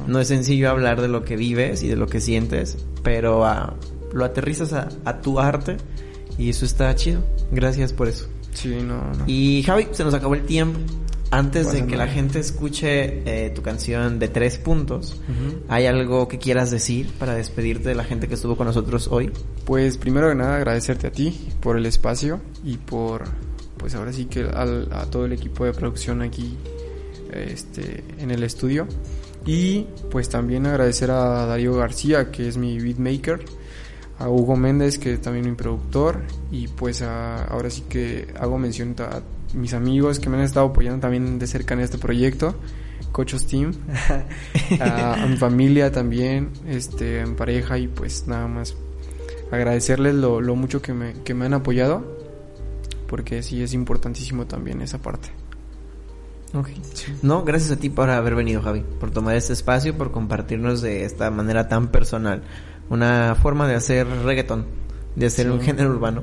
[0.07, 3.75] No es sencillo hablar de lo que vives y de lo que sientes, pero ah,
[4.13, 5.77] lo aterrizas a, a tu arte
[6.39, 7.23] y eso está chido.
[7.53, 8.27] Gracias por eso.
[8.53, 9.25] Sí, no, no.
[9.27, 10.79] Y Javi, se nos acabó el tiempo.
[11.31, 15.21] Antes de que la gente escuche eh, tu canción de tres puntos.
[15.69, 19.33] ¿hay algo que quieras decir para despedirte de la gente que estuvo con nosotros hoy?
[19.65, 23.25] Pues primero que nada agradecerte a ti por el espacio y por,
[23.79, 26.57] pues ahora sí que al- a todo el equipo de producción aquí
[27.33, 28.87] este, en el estudio.
[29.47, 33.45] Y pues también agradecer a Darío García, que es mi beatmaker,
[34.19, 38.59] a Hugo Méndez, que es también mi productor, y pues a- ahora sí que hago
[38.59, 39.21] mención a
[39.57, 42.55] mis amigos que me han estado apoyando también de cerca en este proyecto.
[43.13, 43.73] Cochos Team,
[44.81, 48.75] a, a mi familia también, este, en pareja y pues nada más
[49.53, 52.03] agradecerles lo, lo mucho que me, que me han apoyado,
[53.09, 55.29] porque sí es importantísimo también esa parte.
[56.55, 56.69] Ok.
[57.23, 61.05] No, gracias a ti por haber venido, Javi, por tomar este espacio, por compartirnos de
[61.05, 62.43] esta manera tan personal
[62.91, 64.65] una forma de hacer reggaeton,
[65.17, 65.53] de hacer Sí.
[65.53, 66.23] un género urbano.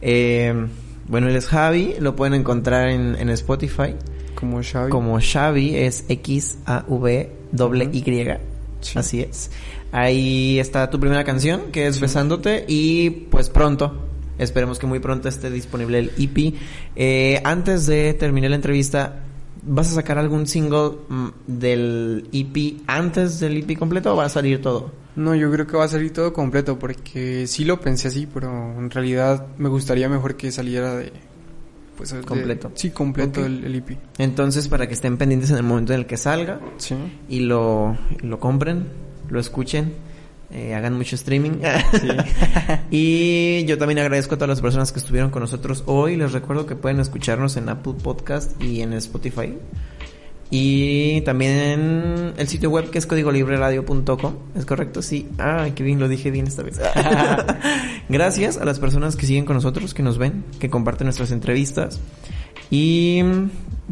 [0.00, 0.66] Eh,
[1.08, 3.94] bueno, él es Javi, lo pueden encontrar en, en Spotify
[4.34, 4.90] Como Xavi.
[4.90, 8.38] como Xavi, es X-A-V-Y.
[8.80, 8.98] Sí.
[8.98, 9.50] Así es.
[9.92, 13.94] Ahí está tu primera canción, que es Besándote, y pues pronto,
[14.38, 16.54] esperemos que muy pronto esté disponible el EP.
[16.96, 19.20] Eh, antes de terminar la entrevista,
[19.62, 24.28] ¿vas a sacar algún single mm, del EP antes del EP completo o va a
[24.28, 24.90] salir todo?
[25.14, 28.50] No, yo creo que va a salir todo completo, porque sí lo pensé así, pero
[28.78, 31.12] en realidad me gustaría mejor que saliera de...
[31.96, 32.72] Pues, de- Completo.
[32.74, 33.98] sí, completo el, el EP.
[34.18, 36.94] Entonces, para que estén pendientes en el momento en el que salga Sí.
[37.28, 38.86] y lo, lo compren,
[39.28, 39.92] lo escuchen,
[40.52, 41.52] eh, hagan mucho streaming.
[42.90, 46.16] y yo también agradezco a todas las personas que estuvieron con nosotros hoy.
[46.16, 49.56] Les recuerdo que pueden escucharnos en Apple Podcast y en Spotify.
[50.54, 54.34] Y también el sitio web que es códigolibreradio.com.
[54.54, 55.00] ¿Es correcto?
[55.00, 55.26] Sí.
[55.38, 56.78] Ay, qué bien, lo dije bien esta vez.
[58.10, 62.00] Gracias a las personas que siguen con nosotros, que nos ven, que comparten nuestras entrevistas.
[62.70, 63.22] Y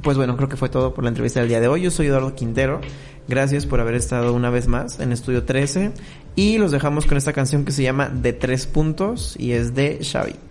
[0.03, 1.83] pues bueno, creo que fue todo por la entrevista del día de hoy.
[1.83, 2.81] Yo soy Eduardo Quintero.
[3.29, 5.93] Gracias por haber estado una vez más en Estudio 13.
[6.37, 10.01] Y los dejamos con esta canción que se llama De Tres Puntos y es de
[10.03, 10.50] Xavi.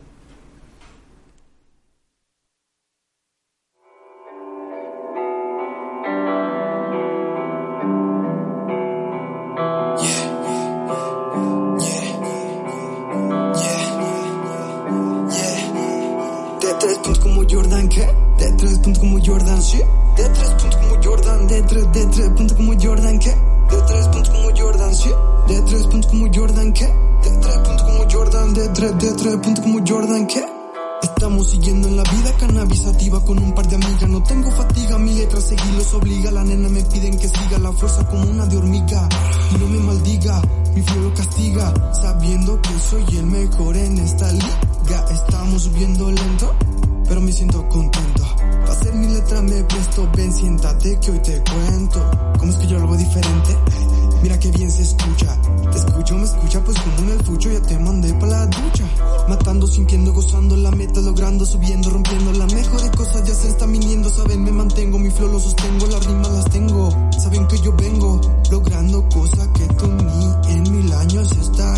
[61.50, 62.32] Subiendo, rompiendo.
[62.34, 66.06] Las mejores cosas ya se están viniendo, saben, me mantengo, mi flow lo sostengo, las
[66.06, 66.90] rimas las tengo.
[67.18, 68.22] Saben que yo vengo,
[68.52, 71.69] logrando cosas que tú ni en mil años estarás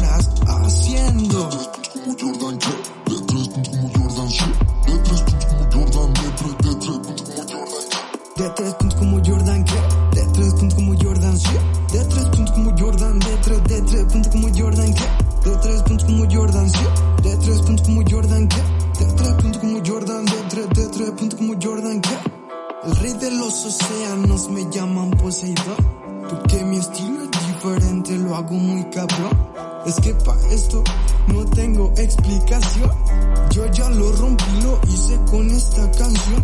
[23.19, 26.01] de los océanos, me llaman Poseidón.
[26.29, 29.37] Porque mi estilo es diferente, lo hago muy cabrón.
[29.85, 30.83] Es que pa' esto
[31.27, 32.91] no tengo explicación.
[33.51, 36.43] Yo ya lo rompí, lo hice con esta canción.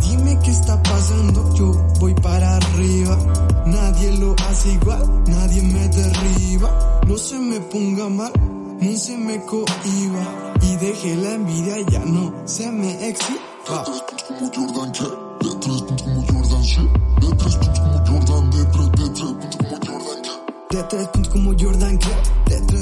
[0.00, 3.18] Dime qué está pasando, yo voy para arriba.
[3.66, 7.00] Nadie lo hace igual, nadie me derriba.
[7.06, 8.32] No se me ponga mal,
[8.80, 10.52] no se me cohiba.
[10.60, 13.40] Y deje la envidia, ya no se me exhiba.
[20.88, 22.73] Te tanto como Jordan Clef